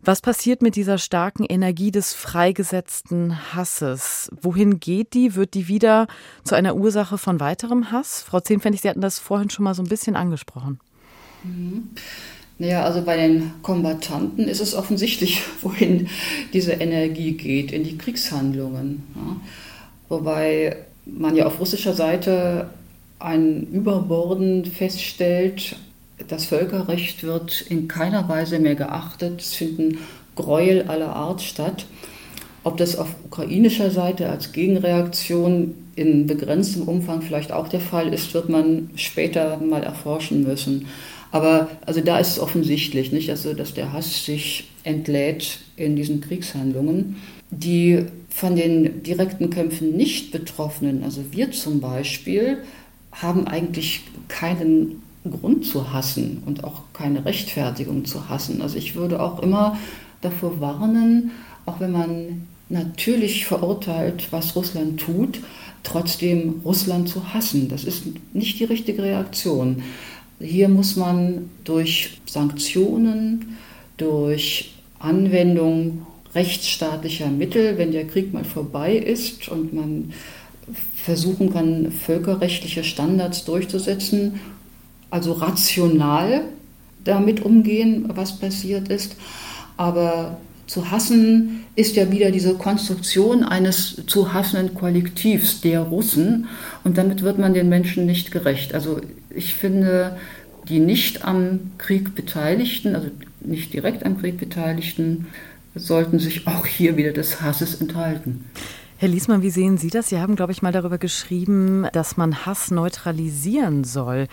Was 0.06 0.22
passiert 0.22 0.62
mit 0.62 0.76
dieser 0.76 1.00
starken 1.00 1.46
Energie 1.46 1.89
des 1.89 2.13
freigesetzten 2.13 3.56
Hasses? 3.56 4.30
Wohin 4.39 4.80
geht 4.80 5.15
die? 5.15 5.34
Wird 5.34 5.56
die 5.56 5.68
wieder 5.68 6.06
zu 6.44 6.54
einer 6.54 6.76
Ursache 6.76 7.18
von 7.18 7.39
weiterem 7.39 7.91
Hass? 7.91 8.22
Frau 8.22 8.39
Zehnpfennig, 8.39 8.82
Sie 8.82 8.89
hatten 8.89 9.02
das 9.02 9.18
vorhin 9.18 9.50
schon 9.50 9.63
mal 9.63 9.74
so 9.74 9.82
ein 9.82 9.89
bisschen 9.89 10.15
angesprochen. 10.15 10.80
Mhm. 11.44 11.89
Naja, 12.60 12.84
also 12.84 13.02
bei 13.02 13.18
den 13.18 13.52
Kombattanten 13.63 14.48
ist 14.48 14.62
es 14.62 14.76
offensichtlich, 14.76 15.41
wohin 15.63 16.08
diese 16.54 16.74
Energie 16.74 17.32
geht, 17.32 17.72
in 17.72 17.84
die 17.84 17.98
Kriegshandlungen. 17.98 19.02
Ja. 19.15 19.41
Wobei 20.10 20.86
man 21.08 21.36
ja 21.36 21.48
auf 21.48 21.60
russischer 21.60 21.94
Seite 21.94 22.70
ein 23.18 23.65
Überborden 23.72 24.65
feststellt, 24.65 25.78
das 26.28 26.45
Völkerrecht 26.45 27.23
wird 27.23 27.62
in 27.69 27.88
keiner 27.88 28.28
Weise 28.30 28.60
mehr 28.60 28.75
geachtet. 28.75 29.41
Es 29.41 29.54
finden 29.54 29.99
Gräuel 30.36 30.84
aller 30.84 31.15
Art 31.15 31.41
statt. 31.41 31.86
Ob 32.63 32.78
das 32.78 32.97
auf 32.97 33.15
ukrainischer 33.23 33.91
Seite 33.91 34.30
als 34.30 34.51
Gegenreaktion 34.51 35.75
in 35.95 36.28
begrenztem 36.28 36.84
Umfang 36.84 37.21
vielleicht 37.21 37.51
auch 37.51 37.67
der 37.67 37.80
Fall 37.80 38.13
ist, 38.13 38.34
wird 38.34 38.49
man 38.49 38.89
später 38.95 39.58
mal 39.58 39.84
erforschen 39.84 40.43
müssen. 40.43 40.88
Aber 41.32 41.69
also 41.86 42.01
da 42.01 42.17
ist 42.17 42.30
es 42.30 42.39
offensichtlich, 42.39 43.12
nicht? 43.12 43.30
Also, 43.30 43.54
dass 43.54 43.73
der 43.73 43.93
Hass 43.93 44.25
sich 44.25 44.69
entlädt 44.84 45.60
in 45.75 45.95
diesen 45.95 46.21
Kriegshandlungen. 46.21 47.17
Die 47.51 48.06
von 48.30 48.56
den 48.56 49.04
direkten 49.04 49.49
Kämpfen 49.49 49.95
nicht 49.95 50.32
Betroffenen, 50.32 51.04
also 51.04 51.23
wir 51.32 51.51
zum 51.51 51.82
Beispiel, 51.82 52.60
haben 53.12 53.47
eigentlich 53.47 54.01
keinen 54.28 55.04
Grund 55.31 55.65
zu 55.65 55.91
hassen 55.91 56.43
und 56.45 56.63
auch 56.63 56.81
keine 56.93 57.25
Rechtfertigung 57.25 58.05
zu 58.05 58.29
hassen. 58.29 58.61
Also 58.61 58.77
ich 58.77 58.95
würde 58.95 59.21
auch 59.21 59.41
immer 59.41 59.77
davor 60.21 60.59
warnen, 60.59 61.31
auch 61.65 61.79
wenn 61.79 61.91
man 61.91 62.47
natürlich 62.69 63.45
verurteilt, 63.45 64.27
was 64.31 64.55
Russland 64.55 64.99
tut, 64.99 65.39
trotzdem 65.83 66.61
Russland 66.63 67.09
zu 67.09 67.33
hassen. 67.33 67.69
Das 67.69 67.83
ist 67.83 68.03
nicht 68.33 68.59
die 68.59 68.65
richtige 68.65 69.03
Reaktion. 69.03 69.83
Hier 70.39 70.67
muss 70.67 70.95
man 70.95 71.49
durch 71.63 72.19
Sanktionen, 72.25 73.57
durch 73.97 74.73
Anwendung 74.99 76.05
rechtsstaatlicher 76.33 77.29
Mittel, 77.29 77.77
wenn 77.77 77.91
der 77.91 78.05
Krieg 78.05 78.33
mal 78.33 78.43
vorbei 78.43 78.95
ist 78.95 79.47
und 79.47 79.73
man 79.73 80.11
versuchen 80.95 81.53
kann, 81.53 81.91
völkerrechtliche 81.91 82.83
Standards 82.83 83.45
durchzusetzen, 83.45 84.39
also 85.15 85.32
rational 85.32 86.41
damit 87.06 87.41
umgehen, 87.41 88.10
was 88.13 88.38
passiert 88.38 88.89
ist. 88.89 89.15
Aber 89.78 90.38
zu 90.67 90.91
hassen 90.91 91.63
ist 91.75 91.95
ja 91.95 92.12
wieder 92.12 92.32
diese 92.32 92.56
Konstruktion 92.56 93.43
eines 93.43 94.04
zu 94.08 94.34
hassenden 94.34 94.75
Kollektivs 94.75 95.62
der 95.62 95.80
Russen 95.80 96.47
und 96.84 96.97
damit 96.97 97.21
wird 97.21 97.39
man 97.39 97.54
den 97.54 97.69
Menschen 97.69 98.06
nicht 98.06 98.32
gerecht. 98.32 98.73
Also 98.73 98.99
ich 99.30 99.54
finde, 99.54 100.17
die 100.67 100.80
nicht 100.80 101.23
am 101.23 101.71
Krieg 101.78 102.13
Beteiligten, 102.13 102.95
also 102.95 103.08
nicht 103.39 103.71
direkt 103.73 104.06
am 104.06 104.19
Krieg 104.19 104.38
Beteiligten, 104.38 105.28
sollten 105.75 106.19
sich 106.19 106.45
auch 106.45 106.65
hier 106.65 106.97
wieder 106.97 107.13
des 107.13 107.41
Hasses 107.41 107.80
enthalten. 107.80 108.43
Herr 108.97 109.10
Liesmann, 109.10 109.41
wie 109.41 109.49
sehen 109.49 109.78
Sie 109.78 109.89
das? 109.89 110.08
Sie 110.08 110.19
haben, 110.19 110.38
glaube 110.38 110.54
ich, 110.54 110.62
mal 110.62 110.71
darüber 110.71 110.97
geschrieben, 110.97 111.86
dass 111.91 112.15
man 112.15 112.45
Hass 112.45 112.71
neutralisieren 112.71 113.84
soll. 113.84 114.28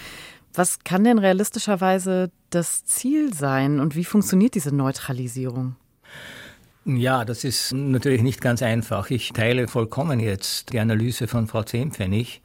Was 0.55 0.81
kann 0.85 1.05
denn 1.05 1.19
realistischerweise 1.19 2.31
das 2.51 2.85
Ziel 2.85 3.33
sein 3.33 3.81
und 3.81 3.97
wie 3.97 4.05
funktioniert 4.05 4.55
diese 4.55 4.75
Neutralisierung? 4.75 5.77
Ja, 6.85 7.25
das 7.25 7.45
ist 7.45 7.73
natürlich 7.73 8.23
nicht 8.23 8.41
ganz 8.41 8.61
einfach. 8.61 9.11
Ich 9.11 9.33
teile 9.33 9.69
vollkommen 9.69 10.19
jetzt 10.19 10.73
die 10.73 10.81
Analyse 10.81 11.29
von 11.29 11.47
Frau 11.47 11.63
Zehmpfennig. 11.63 12.43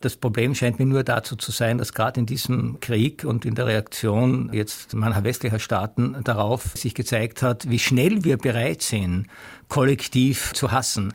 Das 0.00 0.16
Problem 0.16 0.54
scheint 0.54 0.78
mir 0.78 0.86
nur 0.86 1.04
dazu 1.04 1.36
zu 1.36 1.52
sein, 1.52 1.78
dass 1.78 1.94
gerade 1.94 2.20
in 2.20 2.26
diesem 2.26 2.80
Krieg 2.80 3.24
und 3.24 3.46
in 3.46 3.54
der 3.54 3.66
Reaktion 3.66 4.50
jetzt 4.52 4.92
mancher 4.92 5.24
westlicher 5.24 5.58
Staaten 5.58 6.16
darauf 6.22 6.64
sich 6.74 6.94
gezeigt 6.94 7.42
hat, 7.42 7.70
wie 7.70 7.78
schnell 7.78 8.22
wir 8.22 8.36
bereit 8.36 8.82
sind, 8.82 9.26
kollektiv 9.68 10.52
zu 10.52 10.70
hassen. 10.70 11.12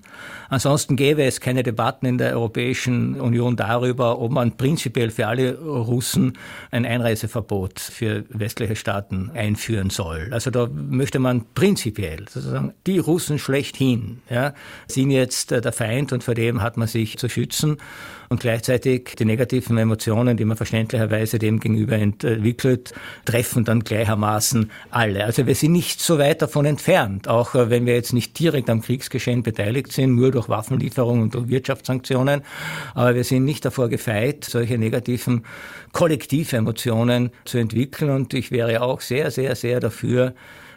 Ansonsten 0.49 0.97
gäbe 0.97 1.23
es 1.23 1.39
keine 1.39 1.63
Debatten 1.63 2.05
in 2.05 2.17
der 2.17 2.33
Europäischen 2.33 3.19
Union 3.21 3.55
darüber, 3.55 4.19
ob 4.19 4.31
man 4.31 4.57
prinzipiell 4.57 5.09
für 5.09 5.27
alle 5.27 5.57
Russen 5.57 6.37
ein 6.71 6.85
Einreiseverbot 6.85 7.79
für 7.79 8.25
westliche 8.27 8.75
Staaten 8.75 9.31
einführen 9.33 9.89
soll. 9.89 10.27
Also 10.31 10.51
da 10.51 10.67
möchte 10.67 11.19
man 11.19 11.45
prinzipiell 11.55 12.25
sozusagen 12.29 12.73
die 12.85 12.99
Russen 12.99 13.39
schlechthin 13.39 14.21
ja, 14.29 14.53
sind 14.87 15.11
jetzt 15.11 15.51
der 15.51 15.71
Feind 15.71 16.11
und 16.11 16.23
vor 16.23 16.33
dem 16.33 16.61
hat 16.61 16.75
man 16.75 16.89
sich 16.89 17.17
zu 17.17 17.29
schützen 17.29 17.77
und 18.31 18.39
gleichzeitig 18.39 19.15
die 19.19 19.25
negativen 19.25 19.77
Emotionen, 19.77 20.37
die 20.37 20.45
man 20.45 20.55
verständlicherweise 20.55 21.37
dem 21.37 21.59
gegenüber 21.59 21.97
entwickelt, 21.97 22.93
treffen 23.25 23.65
dann 23.65 23.81
gleichermaßen 23.83 24.71
alle. 24.89 25.25
Also 25.25 25.47
wir 25.47 25.55
sind 25.55 25.73
nicht 25.73 26.01
so 26.01 26.17
weit 26.17 26.41
davon 26.41 26.65
entfernt, 26.65 27.27
auch 27.27 27.53
wenn 27.53 27.85
wir 27.85 27.93
jetzt 27.93 28.13
nicht 28.13 28.39
direkt 28.41 28.69
am 28.69 28.82
Kriegsgeschehen 28.82 29.43
beteiligt 29.43 29.91
sind, 29.91 30.15
nur 30.15 30.32
durch 30.32 30.49
Waffenlieferungen 30.49 31.23
und 31.23 31.36
durch 31.36 31.47
Wirtschaftssanktionen. 31.47 32.41
Aber 32.95 33.15
wir 33.15 33.23
sind 33.23 33.45
nicht 33.45 33.63
davor 33.63 33.89
gefeit, 33.89 34.45
solche 34.45 34.77
negativen 34.77 35.45
Kollektivemotionen 35.91 37.32
zu 37.45 37.58
entwickeln. 37.58 38.12
Und 38.12 38.34
ich 38.34 38.51
wäre 38.51 38.82
auch 38.82 39.01
sehr, 39.01 39.32
sehr, 39.32 39.56
sehr 39.56 39.80
dafür, 39.80 40.34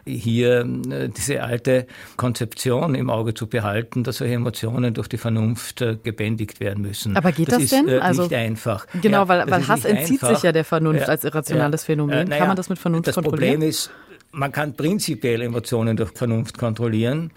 hier 0.07 0.61
äh, 0.90 1.09
diese 1.09 1.42
alte 1.42 1.87
Konzeption 2.16 2.94
im 2.94 3.11
Auge 3.11 3.35
zu 3.35 3.46
behalten, 3.46 4.05
dass 4.05 4.18
solche 4.18 4.35
Emotionen 4.35 4.94
durch 4.94 5.09
die 5.09 5.16
Vernunft 5.16 5.81
äh, 5.81 5.96
gebändigt 6.03 6.61
werden 6.61 6.83
müssen. 6.83 7.16
Aber 7.16 7.33
geht 7.33 7.48
das, 7.48 7.55
das 7.55 7.64
ist, 7.64 7.72
denn? 7.72 7.88
Äh, 7.88 7.98
also 7.98 8.22
nicht 8.22 8.35
einfach. 8.35 8.87
Genau, 9.00 9.22
ja, 9.22 9.29
weil, 9.29 9.50
weil 9.50 9.66
Hass 9.66 9.85
entzieht 9.85 10.22
einfach. 10.22 10.37
sich 10.37 10.44
ja 10.44 10.53
der 10.53 10.64
Vernunft 10.64 11.03
ja, 11.03 11.09
als 11.09 11.24
irrationales 11.24 11.83
ja, 11.83 11.87
Phänomen. 11.87 12.29
Kann 12.29 12.48
man 12.48 12.57
das 12.57 12.68
mit 12.68 12.79
Vernunft 12.79 13.09
das 13.09 13.14
kontrollieren? 13.14 13.61
Das 13.61 13.61
Problem 13.61 13.68
ist, 13.68 13.90
man 14.33 14.53
kann 14.53 14.74
prinzipiell 14.74 15.42
Emotionen 15.42 15.96
durch 15.96 16.11
Vernunft 16.12 16.59
kontrollieren, 16.59 17.31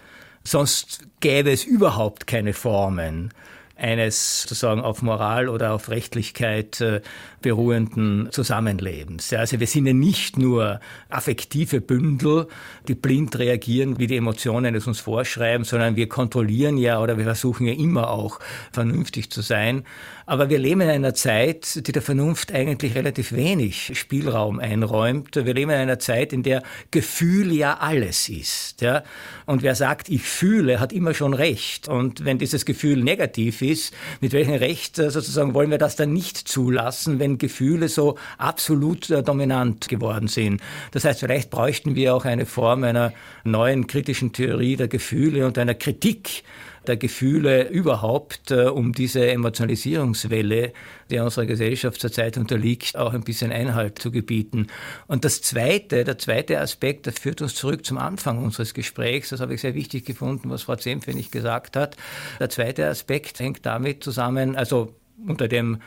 sonst 0.50 1.00
gäbe 1.20 1.50
es 1.50 1.64
überhaupt 1.64 2.26
keine 2.26 2.52
Formen 2.52 3.32
eines 3.76 4.42
sozusagen 4.42 4.80
auf 4.80 5.02
Moral 5.02 5.48
oder 5.48 5.72
auf 5.72 5.88
Rechtlichkeit 5.88 6.80
äh, 6.80 7.00
beruhenden 7.40 8.28
Zusammenlebens. 8.30 9.32
Also 9.32 9.60
wir 9.60 9.66
sind 9.66 9.86
ja 9.86 9.92
nicht 9.92 10.38
nur 10.38 10.80
affektive 11.08 11.80
Bündel, 11.80 12.48
die 12.86 12.94
blind 12.94 13.38
reagieren, 13.38 13.98
wie 13.98 14.06
die 14.06 14.16
Emotionen 14.16 14.74
es 14.74 14.86
uns 14.86 15.00
vorschreiben, 15.00 15.64
sondern 15.64 15.96
wir 15.96 16.08
kontrollieren 16.08 16.76
ja 16.78 17.00
oder 17.00 17.16
wir 17.16 17.24
versuchen 17.24 17.66
ja 17.66 17.74
immer 17.74 18.10
auch 18.10 18.40
vernünftig 18.72 19.30
zu 19.30 19.40
sein. 19.40 19.84
Aber 20.26 20.50
wir 20.50 20.58
leben 20.58 20.82
in 20.82 20.90
einer 20.90 21.14
Zeit, 21.14 21.86
die 21.86 21.92
der 21.92 22.02
Vernunft 22.02 22.52
eigentlich 22.52 22.94
relativ 22.94 23.32
wenig 23.32 23.92
Spielraum 23.98 24.58
einräumt. 24.58 25.34
Wir 25.36 25.54
leben 25.54 25.70
in 25.70 25.78
einer 25.78 25.98
Zeit, 25.98 26.34
in 26.34 26.42
der 26.42 26.62
Gefühl 26.90 27.50
ja 27.50 27.78
alles 27.78 28.28
ist. 28.28 28.82
Ja? 28.82 29.04
Und 29.46 29.62
wer 29.62 29.74
sagt, 29.74 30.10
ich 30.10 30.22
fühle, 30.22 30.80
hat 30.80 30.92
immer 30.92 31.14
schon 31.14 31.32
recht. 31.32 31.88
Und 31.88 32.24
wenn 32.24 32.38
dieses 32.38 32.66
Gefühl 32.66 33.02
negativ 33.02 33.62
ist, 33.62 33.94
mit 34.20 34.32
welchem 34.32 34.54
Recht 34.54 34.98
äh, 34.98 35.10
sozusagen 35.10 35.54
wollen 35.54 35.70
wir 35.70 35.78
das 35.78 35.96
dann 35.96 36.12
nicht 36.12 36.36
zulassen, 36.36 37.18
wenn 37.18 37.27
Gefühle 37.36 37.88
so 37.88 38.16
absolut 38.38 39.10
äh, 39.10 39.22
dominant 39.22 39.88
geworden 39.88 40.28
sind? 40.28 40.62
Das 40.92 41.04
heißt, 41.04 41.20
vielleicht 41.20 41.50
bräuchten 41.50 41.94
wir 41.94 42.14
auch 42.14 42.24
eine 42.24 42.46
Form 42.46 42.84
einer 42.84 43.12
neuen 43.44 43.86
kritischen 43.86 44.32
Theorie 44.32 44.76
der 44.76 44.88
Gefühle 44.88 45.46
und 45.46 45.58
einer 45.58 45.74
Kritik 45.74 46.44
der 46.88 46.96
Gefühle 46.96 47.68
überhaupt, 47.68 48.50
äh, 48.50 48.64
um 48.64 48.92
diese 48.92 49.30
Emotionalisierungswelle, 49.30 50.72
die 51.10 51.18
unserer 51.18 51.46
Gesellschaft 51.46 52.00
zurzeit 52.00 52.36
unterliegt, 52.38 52.96
auch 52.96 53.12
ein 53.12 53.22
bisschen 53.22 53.52
Einhalt 53.52 53.98
zu 53.98 54.10
gebieten. 54.10 54.66
Und 55.06 55.24
das 55.24 55.42
zweite, 55.42 56.04
der 56.04 56.18
zweite 56.18 56.60
Aspekt, 56.60 57.06
das 57.06 57.18
führt 57.18 57.42
uns 57.42 57.54
zurück 57.54 57.84
zum 57.84 57.98
Anfang 57.98 58.42
unseres 58.42 58.74
Gesprächs. 58.74 59.28
Das 59.28 59.40
habe 59.40 59.54
ich 59.54 59.60
sehr 59.60 59.74
wichtig 59.74 60.04
gefunden, 60.04 60.50
was 60.50 60.62
Frau 60.62 60.76
Zempfennig 60.76 61.30
gesagt 61.30 61.76
hat. 61.76 61.96
Der 62.40 62.48
zweite 62.48 62.86
Aspekt 62.88 63.38
hängt 63.38 63.64
damit 63.66 64.02
zusammen, 64.02 64.56
also 64.56 64.94
unter 65.26 65.48
dem 65.48 65.78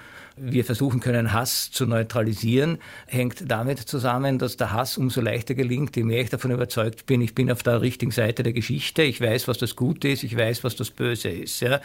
wir 0.44 0.66
versuchen 0.66 1.00
können, 1.00 1.34
Hass 1.34 1.70
zu 1.70 1.86
neutralisieren, 1.86 2.80
hängt 3.06 3.50
damit 3.50 3.78
zusammen, 3.80 4.40
dass 4.40 4.58
der 4.58 4.72
Hass 4.72 4.98
umso 4.98 5.22
leichter 5.22 5.54
gelingt, 5.54 5.96
je 5.96 6.04
mehr 6.04 6.22
ich 6.22 6.32
davon 6.32 6.50
überzeugt 6.50 7.06
bin, 7.06 7.22
ich 7.22 7.36
bin 7.36 7.52
auf 7.52 7.62
der 7.62 7.82
richtigen 7.82 8.12
Seite 8.12 8.42
der 8.42 8.54
Geschichte, 8.54 9.04
ich 9.04 9.22
weiß, 9.22 9.48
was 9.48 9.60
das 9.60 9.76
Gute 9.76 10.08
ist, 10.08 10.24
ich 10.24 10.36
weiß, 10.36 10.64
was 10.64 10.76
das 10.76 10.90
Böse 10.90 11.30
ist. 11.30 11.62
Ja. 11.62 11.80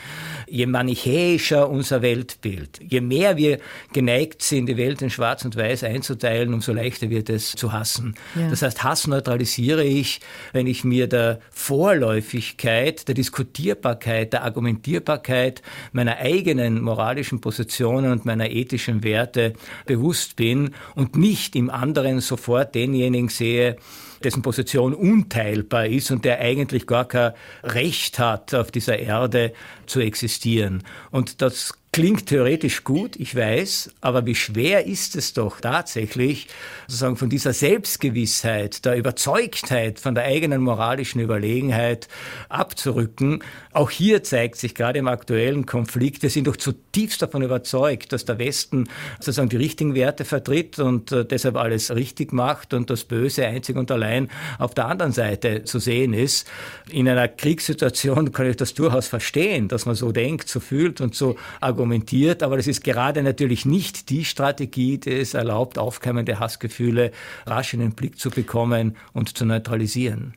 Je 0.49 0.64
manichäischer 0.66 1.69
unser 1.69 2.01
Weltbild, 2.01 2.81
je 2.83 3.03
mehr 3.03 3.37
wir 3.37 3.59
geneigt 3.92 4.40
sind, 4.40 4.66
die 4.66 4.79
Welt 4.79 5.03
in 5.03 5.11
Schwarz 5.11 5.45
und 5.45 5.57
Weiß 5.57 5.85
einzuteilen, 5.85 6.55
umso 6.55 6.73
leichter 6.73 7.11
wird 7.11 7.29
es 7.29 7.53
zu 7.53 7.73
hassen. 7.73 8.14
Ja. 8.35 8.49
Das 8.49 8.62
heißt, 8.62 8.83
Hass 8.83 9.07
neutralisiere 9.07 9.85
ich, 9.85 10.21
wenn 10.53 10.66
ich 10.66 10.83
mir 10.83 11.09
der 11.09 11.40
Vorläufigkeit, 11.51 13.07
der 13.07 13.14
Diskutierbarkeit, 13.14 14.33
der 14.33 14.45
Argumentierbarkeit 14.45 15.61
meiner 15.92 16.16
eigenen 16.16 16.81
moralischen 16.81 17.40
Positionen 17.40 18.12
und 18.12 18.25
meiner 18.25 18.45
ethischen 18.50 19.02
Werte 19.04 19.54
bewusst 19.87 20.37
bin 20.37 20.74
und 20.94 21.16
nicht 21.16 21.56
im 21.56 21.70
anderen 21.70 22.20
sofort 22.20 22.74
denjenigen 22.74 23.28
sehe, 23.28 23.76
dessen 24.22 24.42
Position 24.42 24.94
unteilbar 24.94 25.87
ist 25.87 26.11
und 26.11 26.24
der 26.24 26.40
eigentlich 26.40 26.87
gar 26.87 27.06
kein 27.06 27.32
Recht 27.62 28.18
hat, 28.18 28.54
auf 28.54 28.70
dieser 28.70 28.98
Erde 28.98 29.52
zu 29.87 30.00
existieren. 30.00 30.82
Und 31.11 31.42
das 31.42 31.74
klingt 31.96 32.26
theoretisch 32.26 32.85
gut, 32.85 33.16
ich 33.16 33.35
weiß, 33.35 33.90
aber 34.02 34.26
wie 34.26 34.35
schwer 34.35 34.87
ist 34.87 35.16
es 35.16 35.32
doch 35.32 35.62
tatsächlich, 35.62 36.46
sozusagen 36.87 37.16
von 37.16 37.30
dieser 37.30 37.54
Selbstgewissheit, 37.54 38.85
der 38.85 38.98
Überzeugtheit 38.98 39.98
von 39.98 40.14
der 40.14 40.24
eigenen 40.24 40.61
moralischen 40.61 41.22
Überlegenheit 41.22 42.06
abzurücken. 42.50 43.42
Auch 43.72 43.90
hier 43.90 44.22
zeigt 44.22 44.56
sich 44.56 44.74
gerade 44.74 44.98
im 44.98 45.09
aktuellen 45.09 45.64
Konflikt, 45.64 46.22
wir 46.22 46.28
sind 46.28 46.48
doch 46.48 46.59
zutiefst 46.59 47.22
davon 47.22 47.40
überzeugt, 47.40 48.12
dass 48.12 48.26
der 48.26 48.38
Westen 48.38 48.90
sozusagen 49.18 49.48
die 49.48 49.56
richtigen 49.56 49.94
Werte 49.94 50.26
vertritt 50.26 50.78
und 50.78 51.12
äh, 51.12 51.24
deshalb 51.24 51.56
alles 51.56 51.94
richtig 51.94 52.30
macht 52.30 52.74
und 52.74 52.90
das 52.90 53.04
Böse 53.04 53.46
einzig 53.46 53.74
und 53.74 53.90
allein 53.90 54.28
auf 54.59 54.74
der 54.74 54.85
anderen 54.88 55.12
Seite 55.12 55.64
zu 55.64 55.78
sehen 55.78 56.12
ist. 56.12 56.46
In 56.90 57.09
einer 57.09 57.26
Kriegssituation 57.26 58.32
kann 58.32 58.50
ich 58.50 58.56
das 58.56 58.74
durchaus 58.74 59.09
verstehen, 59.09 59.68
dass 59.68 59.87
man 59.87 59.94
so 59.94 60.12
denkt, 60.12 60.50
so 60.50 60.61
fühlt 60.61 61.00
und 61.00 61.14
so 61.14 61.37
argumentiert 61.62 61.86
argumentiert, 61.87 62.42
aber 62.42 62.57
das 62.57 62.66
ist 62.66 62.83
gerade 62.83 63.22
natürlich 63.22 63.64
nicht 63.64 64.11
die 64.11 64.25
Strategie, 64.25 64.99
die 64.99 65.12
es 65.12 65.35
erlaubt, 65.35 65.79
aufkeimende 65.79 66.40
Hassgefühle 66.40 67.12
rasch 67.46 67.75
in 67.75 67.81
den 67.81 67.92
Blick 67.92 68.18
zu 68.18 68.31
bekommen 68.31 68.96
und 69.12 69.38
zu 69.38 69.44
neutralisieren. 69.46 70.35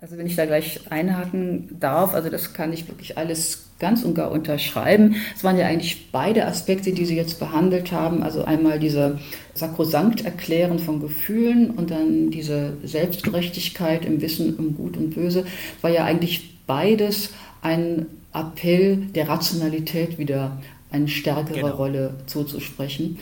Also 0.00 0.18
wenn 0.18 0.26
ich 0.26 0.34
da 0.34 0.46
gleich 0.46 0.80
einhaken 0.90 1.78
darf, 1.78 2.14
also 2.14 2.28
das 2.28 2.54
kann 2.54 2.72
ich 2.72 2.88
wirklich 2.88 3.16
alles 3.16 3.66
ganz 3.78 4.02
und 4.02 4.14
gar 4.14 4.32
unterschreiben. 4.32 5.14
Es 5.36 5.44
waren 5.44 5.56
ja 5.56 5.66
eigentlich 5.66 6.10
beide 6.10 6.44
Aspekte, 6.46 6.90
die 6.90 7.04
Sie 7.04 7.14
jetzt 7.14 7.38
behandelt 7.38 7.92
haben. 7.92 8.24
Also 8.24 8.44
einmal 8.44 8.80
diese 8.80 9.20
sakrosankt 9.54 10.24
Erklären 10.24 10.80
von 10.80 11.00
Gefühlen 11.00 11.70
und 11.70 11.92
dann 11.92 12.32
diese 12.32 12.72
Selbstgerechtigkeit 12.82 14.04
im 14.04 14.20
Wissen 14.20 14.56
um 14.56 14.74
Gut 14.74 14.96
und 14.96 15.14
Böse. 15.14 15.44
War 15.82 15.90
ja 15.90 16.04
eigentlich 16.04 16.66
beides 16.66 17.30
ein 17.62 18.06
Appell 18.34 18.96
der 19.14 19.28
Rationalität 19.28 20.18
wieder 20.18 20.58
eine 20.92 21.08
stärkere 21.08 21.60
genau. 21.60 21.74
Rolle 21.74 22.14
zuzusprechen. 22.26 23.18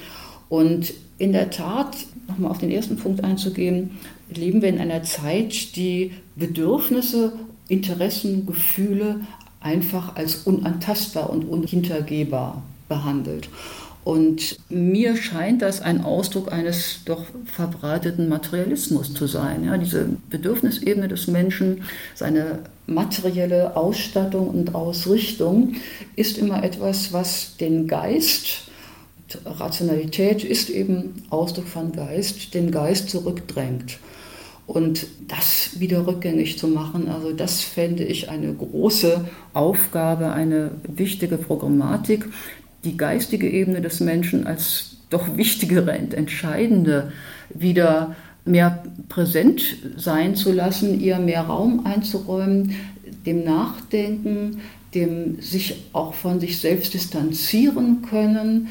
Und 0.49 0.93
in 1.19 1.33
der 1.33 1.51
Tat, 1.51 1.97
nochmal 2.29 2.51
auf 2.51 2.59
den 2.59 2.71
ersten 2.71 2.97
Punkt 2.97 3.23
einzugehen, 3.23 3.99
leben 4.35 4.63
wir 4.63 4.69
in 4.69 4.79
einer 4.79 5.03
Zeit, 5.03 5.77
die 5.77 6.13
Bedürfnisse, 6.37 7.33
Interessen, 7.69 8.47
Gefühle 8.47 9.21
einfach 9.61 10.17
als 10.17 10.37
unantastbar 10.47 11.31
und 11.31 11.45
unhintergehbar 11.45 12.63
behandelt. 12.89 13.49
Und 14.03 14.59
mir 14.71 15.15
scheint 15.17 15.61
das 15.61 15.83
ein 15.83 16.03
Ausdruck 16.03 16.53
eines 16.53 17.01
doch 17.05 17.27
verbreiteten 17.45 18.29
Materialismus 18.29 19.13
zu 19.13 19.27
sein. 19.27 19.65
Ja, 19.65 19.77
diese 19.77 20.07
Bedürfnisebene 20.31 21.07
des 21.07 21.27
Menschen, 21.27 21.83
seine 22.15 22.61
materielle 22.87 23.77
Ausstattung 23.77 24.49
und 24.49 24.75
Ausrichtung 24.75 25.75
ist 26.17 26.39
immer 26.39 26.65
etwas, 26.65 27.13
was 27.13 27.57
den 27.59 27.87
Geist, 27.87 28.71
Rationalität 29.45 30.45
ist 30.45 30.71
eben 30.71 31.23
Ausdruck 31.31 31.69
von 31.69 31.93
Geist, 31.93 32.55
den 32.55 32.71
Geist 32.71 33.11
zurückdrängt. 33.11 33.99
Und 34.67 35.07
das 35.27 35.81
wieder 35.81 36.07
rückgängig 36.07 36.57
zu 36.59 36.69
machen, 36.69 37.09
also 37.09 37.33
das 37.33 37.61
fände 37.61 38.05
ich 38.05 38.29
eine 38.29 38.55
große 38.55 39.29
Aufgabe, 39.53 40.33
eine 40.33 40.71
wichtige 40.85 41.39
Programmatik, 41.39 42.27
die 42.85 42.97
geistige 42.97 43.49
Ebene 43.49 43.81
des 43.81 44.01
Menschen 44.01 44.47
als 44.47 44.97
doch 45.11 45.37
wichtigere 45.37 45.99
und 45.99 46.15
entscheidende 46.15 47.13
wieder 47.51 48.15
mehr 48.45 48.83
präsent 49.09 49.63
sein 49.97 50.35
zu 50.35 50.53
lassen, 50.53 51.01
ihr 51.01 51.19
mehr 51.19 51.43
Raum 51.43 51.85
einzuräumen, 51.85 52.75
dem 53.27 53.45
Nachdenken, 53.45 54.61
dem 54.95 55.41
sich 55.41 55.85
auch 55.93 56.15
von 56.15 56.41
sich 56.41 56.59
selbst 56.59 56.95
distanzieren 56.95 58.03
können, 58.03 58.69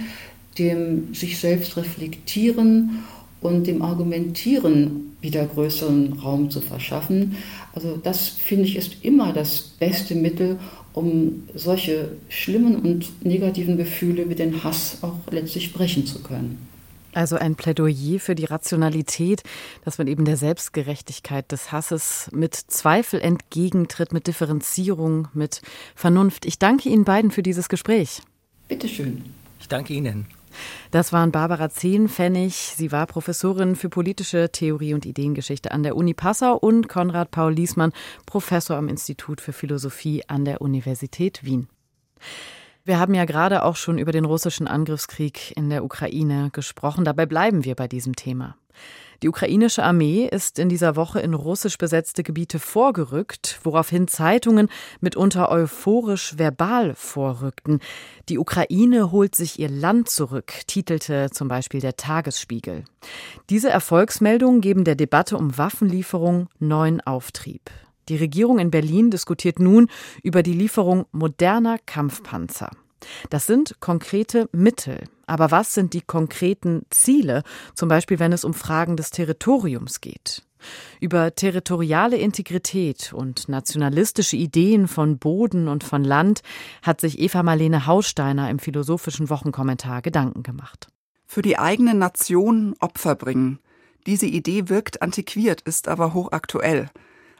dem 0.57 1.13
sich 1.13 1.37
selbst 1.37 1.77
reflektieren 1.77 3.03
und 3.41 3.67
dem 3.67 3.81
Argumentieren 3.81 5.13
wieder 5.21 5.45
größeren 5.45 6.13
Raum 6.13 6.49
zu 6.49 6.61
verschaffen. 6.61 7.35
Also 7.73 7.97
das 8.01 8.27
finde 8.27 8.65
ich 8.65 8.75
ist 8.75 9.03
immer 9.03 9.33
das 9.33 9.59
beste 9.59 10.15
Mittel, 10.15 10.57
um 10.93 11.47
solche 11.55 12.11
schlimmen 12.29 12.77
und 12.77 13.25
negativen 13.25 13.77
Gefühle 13.77 14.29
wie 14.29 14.35
den 14.35 14.63
Hass 14.63 14.97
auch 15.01 15.15
letztlich 15.31 15.73
brechen 15.73 16.05
zu 16.05 16.21
können. 16.21 16.67
Also 17.13 17.37
ein 17.37 17.55
Plädoyer 17.55 18.19
für 18.19 18.35
die 18.35 18.45
Rationalität, 18.45 19.41
dass 19.83 19.97
man 19.97 20.07
eben 20.07 20.25
der 20.25 20.37
Selbstgerechtigkeit 20.37 21.51
des 21.51 21.71
Hasses 21.71 22.29
mit 22.31 22.53
Zweifel 22.53 23.19
entgegentritt, 23.19 24.13
mit 24.13 24.27
Differenzierung, 24.27 25.27
mit 25.33 25.61
Vernunft. 25.95 26.45
Ich 26.45 26.59
danke 26.59 26.89
Ihnen 26.89 27.05
beiden 27.05 27.31
für 27.31 27.41
dieses 27.41 27.67
Gespräch. 27.67 28.21
Bitteschön. 28.67 29.23
Ich 29.59 29.67
danke 29.67 29.93
Ihnen. 29.93 30.27
Das 30.91 31.13
waren 31.13 31.31
Barbara 31.31 31.69
Zehnpfennig. 31.69 32.55
Sie 32.55 32.91
war 32.91 33.05
Professorin 33.05 33.75
für 33.75 33.89
politische 33.89 34.51
Theorie 34.51 34.93
und 34.93 35.05
Ideengeschichte 35.05 35.71
an 35.71 35.83
der 35.83 35.95
Uni 35.95 36.13
Passau 36.13 36.55
und 36.55 36.89
Konrad 36.89 37.31
Paul 37.31 37.53
Liesmann, 37.53 37.93
Professor 38.25 38.77
am 38.77 38.89
Institut 38.89 39.41
für 39.41 39.53
Philosophie 39.53 40.23
an 40.27 40.45
der 40.45 40.61
Universität 40.61 41.43
Wien. 41.43 41.67
Wir 42.89 42.97
haben 42.97 43.13
ja 43.13 43.25
gerade 43.25 43.65
auch 43.65 43.75
schon 43.75 43.99
über 43.99 44.11
den 44.11 44.25
russischen 44.25 44.67
Angriffskrieg 44.67 45.55
in 45.55 45.69
der 45.69 45.83
Ukraine 45.83 46.49
gesprochen. 46.51 47.05
Dabei 47.05 47.27
bleiben 47.27 47.63
wir 47.63 47.75
bei 47.75 47.87
diesem 47.87 48.15
Thema. 48.15 48.55
Die 49.21 49.29
ukrainische 49.29 49.83
Armee 49.83 50.27
ist 50.27 50.57
in 50.57 50.69
dieser 50.69 50.95
Woche 50.95 51.19
in 51.19 51.35
russisch 51.35 51.77
besetzte 51.77 52.23
Gebiete 52.23 52.57
vorgerückt, 52.57 53.59
woraufhin 53.61 54.07
Zeitungen 54.07 54.69
mitunter 55.01 55.51
euphorisch 55.51 56.39
verbal 56.39 56.95
vorrückten. 56.95 57.79
Die 58.27 58.39
Ukraine 58.39 59.11
holt 59.11 59.35
sich 59.35 59.59
ihr 59.59 59.69
Land 59.69 60.09
zurück, 60.09 60.51
titelte 60.65 61.29
zum 61.31 61.47
Beispiel 61.47 61.81
der 61.81 61.95
Tagesspiegel. 61.95 62.85
Diese 63.51 63.69
Erfolgsmeldungen 63.69 64.61
geben 64.61 64.83
der 64.83 64.95
Debatte 64.95 65.37
um 65.37 65.59
Waffenlieferung 65.59 66.47
neuen 66.57 67.01
Auftrieb. 67.01 67.69
Die 68.09 68.17
Regierung 68.17 68.59
in 68.59 68.71
Berlin 68.71 69.11
diskutiert 69.11 69.59
nun 69.59 69.87
über 70.23 70.43
die 70.43 70.53
Lieferung 70.53 71.05
moderner 71.11 71.77
Kampfpanzer. 71.85 72.71
Das 73.29 73.45
sind 73.45 73.79
konkrete 73.79 74.49
Mittel. 74.51 75.03
Aber 75.25 75.51
was 75.51 75.73
sind 75.73 75.93
die 75.93 76.01
konkreten 76.01 76.85
Ziele, 76.89 77.43
zum 77.75 77.87
Beispiel 77.87 78.19
wenn 78.19 78.33
es 78.33 78.43
um 78.43 78.53
Fragen 78.53 78.97
des 78.97 79.11
Territoriums 79.11 80.01
geht? 80.01 80.43
Über 80.99 81.33
territoriale 81.35 82.17
Integrität 82.17 83.13
und 83.13 83.47
nationalistische 83.47 84.35
Ideen 84.35 84.87
von 84.89 85.17
Boden 85.17 85.69
und 85.69 85.85
von 85.85 86.03
Land 86.03 86.41
hat 86.81 86.99
sich 86.99 87.19
Eva 87.19 87.43
Marlene 87.43 87.85
Haussteiner 87.85 88.49
im 88.49 88.59
philosophischen 88.59 89.29
Wochenkommentar 89.29 90.01
Gedanken 90.01 90.43
gemacht. 90.43 90.87
Für 91.25 91.41
die 91.41 91.57
eigene 91.57 91.93
Nation 91.93 92.75
Opfer 92.79 93.15
bringen. 93.15 93.59
Diese 94.05 94.25
Idee 94.25 94.67
wirkt 94.67 95.01
antiquiert, 95.01 95.61
ist 95.61 95.87
aber 95.87 96.13
hochaktuell. 96.13 96.89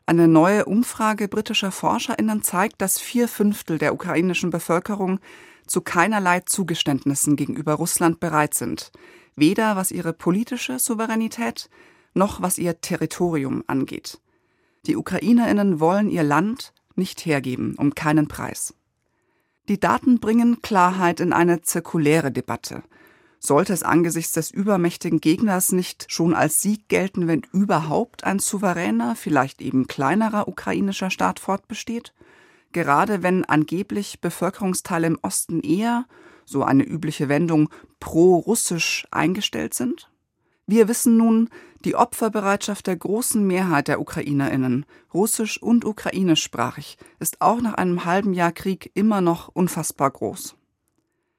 Eine 0.09 0.27
neue 0.27 0.65
Umfrage 0.65 1.27
britischer 1.27 1.71
ForscherInnen 1.71 2.41
zeigt, 2.41 2.81
dass 2.81 2.97
vier 2.97 3.27
Fünftel 3.27 3.77
der 3.77 3.93
ukrainischen 3.93 4.49
Bevölkerung 4.49 5.19
zu 5.67 5.81
keinerlei 5.81 6.39
Zugeständnissen 6.39 7.35
gegenüber 7.35 7.75
Russland 7.75 8.19
bereit 8.19 8.55
sind, 8.55 8.91
weder 9.35 9.75
was 9.75 9.91
ihre 9.91 10.13
politische 10.13 10.79
Souveränität 10.79 11.69
noch 12.15 12.41
was 12.41 12.57
ihr 12.57 12.81
Territorium 12.81 13.63
angeht. 13.67 14.19
Die 14.87 14.95
Ukrainerinnen 14.95 15.79
wollen 15.79 16.09
ihr 16.09 16.23
Land 16.23 16.73
nicht 16.95 17.27
hergeben, 17.27 17.75
um 17.77 17.93
keinen 17.93 18.27
Preis. 18.27 18.73
Die 19.67 19.79
Daten 19.79 20.19
bringen 20.19 20.63
Klarheit 20.63 21.19
in 21.19 21.33
eine 21.33 21.61
zirkuläre 21.61 22.31
Debatte. 22.31 22.81
Sollte 23.39 23.73
es 23.73 23.83
angesichts 23.83 24.33
des 24.33 24.51
übermächtigen 24.51 25.21
Gegners 25.21 25.71
nicht 25.71 26.05
schon 26.09 26.33
als 26.33 26.61
Sieg 26.61 26.89
gelten, 26.89 27.27
wenn 27.27 27.41
überhaupt 27.53 28.23
ein 28.23 28.39
souveräner, 28.39 29.15
vielleicht 29.15 29.61
eben 29.61 29.87
kleinerer 29.87 30.47
ukrainischer 30.47 31.09
Staat 31.09 31.39
fortbesteht? 31.39 32.13
gerade 32.71 33.23
wenn 33.23 33.45
angeblich 33.45 34.21
Bevölkerungsteile 34.21 35.07
im 35.07 35.19
Osten 35.21 35.61
eher, 35.61 36.05
so 36.45 36.63
eine 36.63 36.83
übliche 36.83 37.29
Wendung, 37.29 37.69
pro-russisch 37.99 39.07
eingestellt 39.11 39.73
sind? 39.73 40.11
Wir 40.65 40.87
wissen 40.87 41.17
nun, 41.17 41.49
die 41.83 41.95
Opferbereitschaft 41.95 42.85
der 42.87 42.95
großen 42.95 43.45
Mehrheit 43.45 43.87
der 43.87 43.99
Ukrainerinnen, 43.99 44.85
russisch 45.13 45.61
und 45.61 45.85
ukrainischsprachig, 45.85 46.97
ist 47.19 47.41
auch 47.41 47.61
nach 47.61 47.73
einem 47.73 48.05
halben 48.05 48.33
Jahr 48.33 48.51
Krieg 48.51 48.91
immer 48.93 49.21
noch 49.21 49.47
unfassbar 49.47 50.11
groß. 50.11 50.55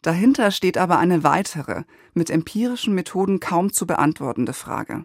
Dahinter 0.02 0.50
steht 0.50 0.78
aber 0.78 0.98
eine 0.98 1.24
weitere, 1.24 1.84
mit 2.14 2.30
empirischen 2.30 2.94
Methoden 2.94 3.40
kaum 3.40 3.72
zu 3.72 3.86
beantwortende 3.86 4.52
Frage. 4.52 5.04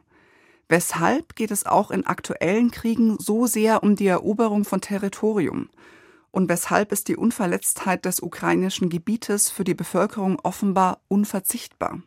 Weshalb 0.70 1.36
geht 1.36 1.52
es 1.52 1.66
auch 1.66 1.92
in 1.92 2.06
aktuellen 2.06 2.72
Kriegen 2.72 3.18
so 3.20 3.46
sehr 3.46 3.84
um 3.84 3.96
die 3.96 4.08
Eroberung 4.08 4.64
von 4.66 4.82
Territorium, 4.82 5.70
und 6.32 6.50
weshalb 6.50 6.92
ist 6.92 7.08
die 7.08 7.16
Unverletztheit 7.16 8.04
des 8.04 8.20
ukrainischen 8.20 8.90
Gebietes 8.90 9.50
für 9.50 9.64
die 9.64 9.74
Bevölkerung 9.74 10.38
offenbar 10.44 11.00
unverzichtbar. 11.08 12.02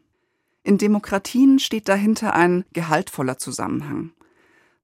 In 0.65 0.77
Demokratien 0.77 1.59
steht 1.59 1.89
dahinter 1.89 2.35
ein 2.35 2.67
gehaltvoller 2.75 3.39
Zusammenhang. 3.39 4.11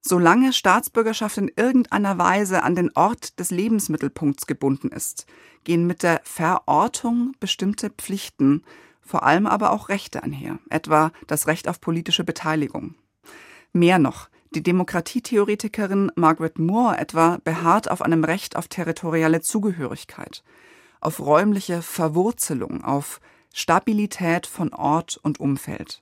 Solange 0.01 0.53
Staatsbürgerschaft 0.53 1.37
in 1.37 1.51
irgendeiner 1.55 2.17
Weise 2.17 2.63
an 2.63 2.75
den 2.75 2.91
Ort 2.95 3.39
des 3.39 3.51
Lebensmittelpunkts 3.51 4.47
gebunden 4.47 4.89
ist, 4.89 5.27
gehen 5.65 5.85
mit 5.85 6.03
der 6.03 6.21
Verortung 6.23 7.33
bestimmte 7.39 7.89
Pflichten, 7.89 8.63
vor 9.01 9.23
allem 9.23 9.45
aber 9.45 9.71
auch 9.71 9.89
Rechte 9.89 10.23
einher, 10.23 10.59
etwa 10.69 11.11
das 11.27 11.47
Recht 11.47 11.67
auf 11.67 11.81
politische 11.81 12.23
Beteiligung. 12.23 12.95
Mehr 13.73 13.99
noch, 13.99 14.29
die 14.51 14.63
Demokratietheoretikerin 14.63 16.13
Margaret 16.15 16.57
Moore 16.59 16.97
etwa 16.97 17.39
beharrt 17.43 17.91
auf 17.91 18.01
einem 18.01 18.23
Recht 18.23 18.55
auf 18.55 18.69
territoriale 18.69 19.41
Zugehörigkeit, 19.41 20.43
auf 21.01 21.19
räumliche 21.19 21.81
Verwurzelung, 21.81 22.83
auf 22.83 23.19
Stabilität 23.53 24.47
von 24.47 24.73
Ort 24.73 25.19
und 25.21 25.39
Umfeld. 25.39 26.01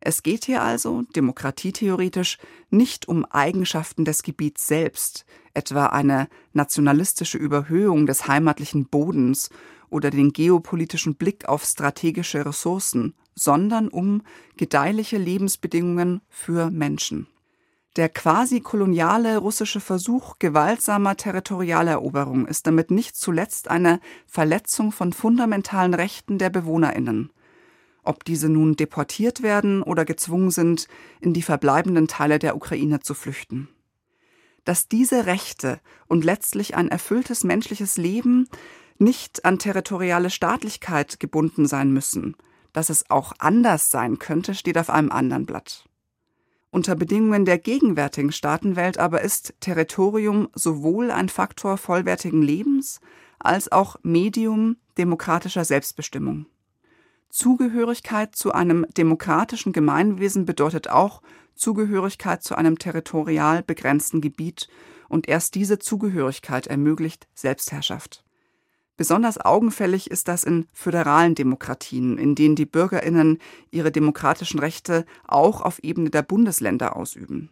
Es 0.00 0.22
geht 0.22 0.46
hier 0.46 0.62
also, 0.62 1.02
demokratietheoretisch, 1.14 2.38
nicht 2.70 3.06
um 3.06 3.24
Eigenschaften 3.26 4.04
des 4.04 4.22
Gebiets 4.22 4.66
selbst, 4.66 5.26
etwa 5.54 5.86
eine 5.86 6.28
nationalistische 6.52 7.38
Überhöhung 7.38 8.06
des 8.06 8.28
heimatlichen 8.28 8.86
Bodens 8.86 9.50
oder 9.88 10.10
den 10.10 10.32
geopolitischen 10.32 11.16
Blick 11.16 11.48
auf 11.48 11.64
strategische 11.64 12.46
Ressourcen, 12.46 13.14
sondern 13.34 13.88
um 13.88 14.22
gedeihliche 14.56 15.18
Lebensbedingungen 15.18 16.20
für 16.28 16.70
Menschen. 16.70 17.26
Der 17.96 18.08
quasi 18.08 18.60
koloniale 18.60 19.38
russische 19.38 19.80
Versuch 19.80 20.38
gewaltsamer 20.38 21.16
Territorialeroberung 21.16 22.46
ist 22.46 22.66
damit 22.68 22.92
nicht 22.92 23.16
zuletzt 23.16 23.68
eine 23.68 24.00
Verletzung 24.26 24.92
von 24.92 25.12
fundamentalen 25.12 25.94
Rechten 25.94 26.38
der 26.38 26.50
Bewohnerinnen. 26.50 27.32
Ob 28.04 28.24
diese 28.24 28.48
nun 28.48 28.76
deportiert 28.76 29.42
werden 29.42 29.82
oder 29.82 30.04
gezwungen 30.04 30.52
sind, 30.52 30.86
in 31.20 31.34
die 31.34 31.42
verbleibenden 31.42 32.06
Teile 32.06 32.38
der 32.38 32.54
Ukraine 32.54 33.00
zu 33.00 33.14
flüchten. 33.14 33.68
Dass 34.64 34.88
diese 34.88 35.26
Rechte 35.26 35.80
und 36.06 36.24
letztlich 36.24 36.76
ein 36.76 36.88
erfülltes 36.88 37.44
menschliches 37.44 37.96
Leben 37.96 38.48
nicht 38.98 39.44
an 39.44 39.58
territoriale 39.58 40.30
Staatlichkeit 40.30 41.20
gebunden 41.20 41.66
sein 41.66 41.92
müssen, 41.92 42.36
Dass 42.72 42.88
es 42.88 43.10
auch 43.10 43.32
anders 43.38 43.90
sein 43.90 44.18
könnte, 44.18 44.54
steht 44.54 44.78
auf 44.78 44.90
einem 44.90 45.10
anderen 45.10 45.44
Blatt. 45.44 45.84
Unter 46.70 46.94
Bedingungen 46.94 47.44
der 47.44 47.58
gegenwärtigen 47.58 48.30
Staatenwelt 48.30 48.98
aber 48.98 49.22
ist 49.22 49.54
Territorium 49.58 50.48
sowohl 50.54 51.10
ein 51.10 51.28
Faktor 51.28 51.78
vollwertigen 51.78 52.42
Lebens 52.42 53.00
als 53.40 53.72
auch 53.72 53.96
Medium 54.02 54.76
demokratischer 54.96 55.64
Selbstbestimmung. 55.64 56.46
Zugehörigkeit 57.28 58.36
zu 58.36 58.52
einem 58.52 58.86
demokratischen 58.96 59.72
Gemeinwesen 59.72 60.44
bedeutet 60.44 60.90
auch 60.90 61.22
Zugehörigkeit 61.60 62.42
zu 62.42 62.56
einem 62.56 62.78
territorial 62.78 63.62
begrenzten 63.62 64.20
Gebiet, 64.20 64.68
und 65.10 65.28
erst 65.28 65.56
diese 65.56 65.78
Zugehörigkeit 65.78 66.68
ermöglicht 66.68 67.28
Selbstherrschaft. 67.34 68.24
Besonders 68.96 69.38
augenfällig 69.38 70.10
ist 70.10 70.28
das 70.28 70.44
in 70.44 70.66
föderalen 70.72 71.34
Demokratien, 71.34 72.16
in 72.16 72.34
denen 72.34 72.54
die 72.54 72.66
Bürgerinnen 72.66 73.38
ihre 73.70 73.90
demokratischen 73.90 74.60
Rechte 74.60 75.04
auch 75.26 75.60
auf 75.60 75.80
Ebene 75.80 76.10
der 76.10 76.22
Bundesländer 76.22 76.96
ausüben. 76.96 77.50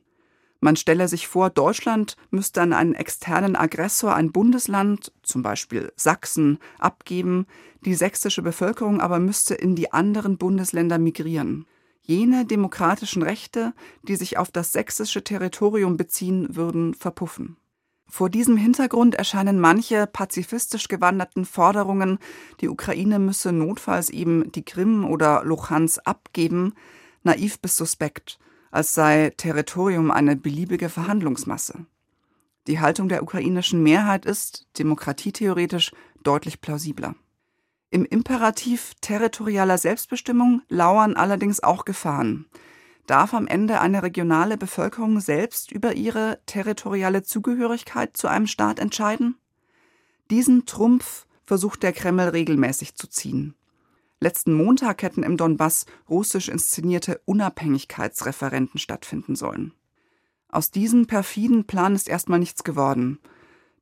Man 0.61 0.77
stelle 0.77 1.07
sich 1.09 1.29
vor, 1.29 1.51
Deutschland 1.51 2.17
müsste 2.31 2.63
an 2.63 2.73
einen 2.73 2.95
externen 2.95 3.57
Aggressor 3.57 4.15
ein 4.15 4.33
Bundesland, 4.33 5.13
zum 5.23 5.43
Beispiel 5.43 5.93
Sachsen, 5.97 6.59
abgeben, 6.79 7.47
die 7.85 7.95
sächsische 7.95 8.43
Bevölkerung 8.43 9.01
aber 9.01 9.19
müsste 9.19 9.55
in 9.55 9.77
die 9.77 9.93
anderen 9.93 10.39
Bundesländer 10.39 10.99
migrieren. 10.99 11.67
Jene 12.11 12.47
demokratischen 12.47 13.23
Rechte, 13.23 13.75
die 14.03 14.17
sich 14.17 14.39
auf 14.39 14.51
das 14.51 14.73
sächsische 14.73 15.23
Territorium 15.23 15.99
beziehen, 15.99 16.57
würden 16.57 16.95
verpuffen. 16.95 17.59
Vor 18.07 18.31
diesem 18.31 18.57
Hintergrund 18.57 19.15
erscheinen 19.15 19.61
manche 19.61 20.07
pazifistisch 20.07 20.89
gewanderten 20.89 21.45
Forderungen, 21.45 22.19
die 22.63 22.71
Ukraine 22.71 23.19
müsse 23.19 23.53
notfalls 23.53 24.09
eben 24.09 24.51
die 24.53 24.65
Krim 24.65 25.05
oder 25.05 25.45
Luhansk 25.45 26.01
abgeben, 26.07 26.73
naiv 27.25 27.61
bis 27.61 27.77
suspekt, 27.77 28.39
als 28.71 28.95
sei 28.95 29.35
Territorium 29.37 30.11
eine 30.11 30.35
beliebige 30.35 30.89
Verhandlungsmasse. 30.89 31.85
Die 32.69 32.81
Haltung 32.81 33.11
der 33.11 33.23
ukrainischen 33.23 33.83
Mehrheit 33.83 34.25
ist, 34.25 34.67
demokratietheoretisch, 34.79 35.93
deutlich 36.23 36.63
plausibler. 36.63 37.15
Im 37.91 38.05
Imperativ 38.05 38.95
territorialer 39.01 39.79
Selbstbestimmung 39.79 40.63
lauern 40.69 41.15
allerdings 41.17 41.63
auch 41.63 41.85
Gefahren 41.85 42.47
darf 43.09 43.35
am 43.35 43.47
Ende 43.47 43.81
eine 43.81 44.03
regionale 44.03 44.57
Bevölkerung 44.57 45.21
selbst 45.21 45.73
über 45.73 45.95
ihre 45.95 46.39
territoriale 46.47 47.23
Zugehörigkeit 47.23 48.17
zu 48.17 48.29
einem 48.29 48.47
Staat 48.47 48.79
entscheiden? 48.79 49.37
Diesen 50.31 50.67
Trumpf 50.67 51.27
versucht 51.45 51.83
der 51.83 51.93
Kreml 51.93 52.29
regelmäßig 52.29 52.95
zu 52.95 53.09
ziehen. 53.09 53.55
Letzten 54.21 54.53
Montag 54.53 55.03
hätten 55.03 55.23
im 55.23 55.37
Donbass 55.37 55.87
russisch 56.09 56.49
inszenierte 56.49 57.21
Unabhängigkeitsreferenten 57.25 58.79
stattfinden 58.79 59.37
sollen. 59.37 59.73
Aus 60.51 60.71
diesem 60.71 61.07
perfiden 61.07 61.67
Plan 61.67 61.95
ist 61.95 62.09
erstmal 62.09 62.39
nichts 62.39 62.65
geworden. 62.65 63.21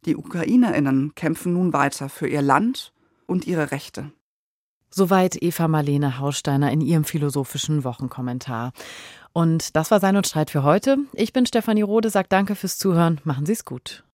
Die 0.05 0.17
Ukrainerinnen 0.17 1.15
kämpfen 1.15 1.55
nun 1.55 1.73
weiter 1.73 2.09
für 2.09 2.29
ihr 2.29 2.43
Land 2.43 2.93
und 3.27 3.47
ihre 3.47 3.71
Rechte. 3.71 4.13
Soweit 4.91 5.43
Eva 5.43 5.69
Marlene 5.69 6.19
Haussteiner 6.19 6.71
in 6.71 6.81
ihrem 6.81 7.05
philosophischen 7.05 7.85
Wochenkommentar. 7.85 8.73
Und 9.33 9.77
das 9.77 9.91
war 9.91 10.01
Sein 10.01 10.17
und 10.17 10.27
Streit 10.27 10.51
für 10.51 10.63
heute. 10.63 10.97
Ich 11.13 11.33
bin 11.33 11.45
Stefanie 11.45 11.83
Rode, 11.83 12.09
sagt 12.09 12.33
danke 12.33 12.55
fürs 12.55 12.79
Zuhören. 12.79 13.21
Machen 13.25 13.45
Sie 13.45 13.53
es 13.53 13.65
gut. 13.65 14.05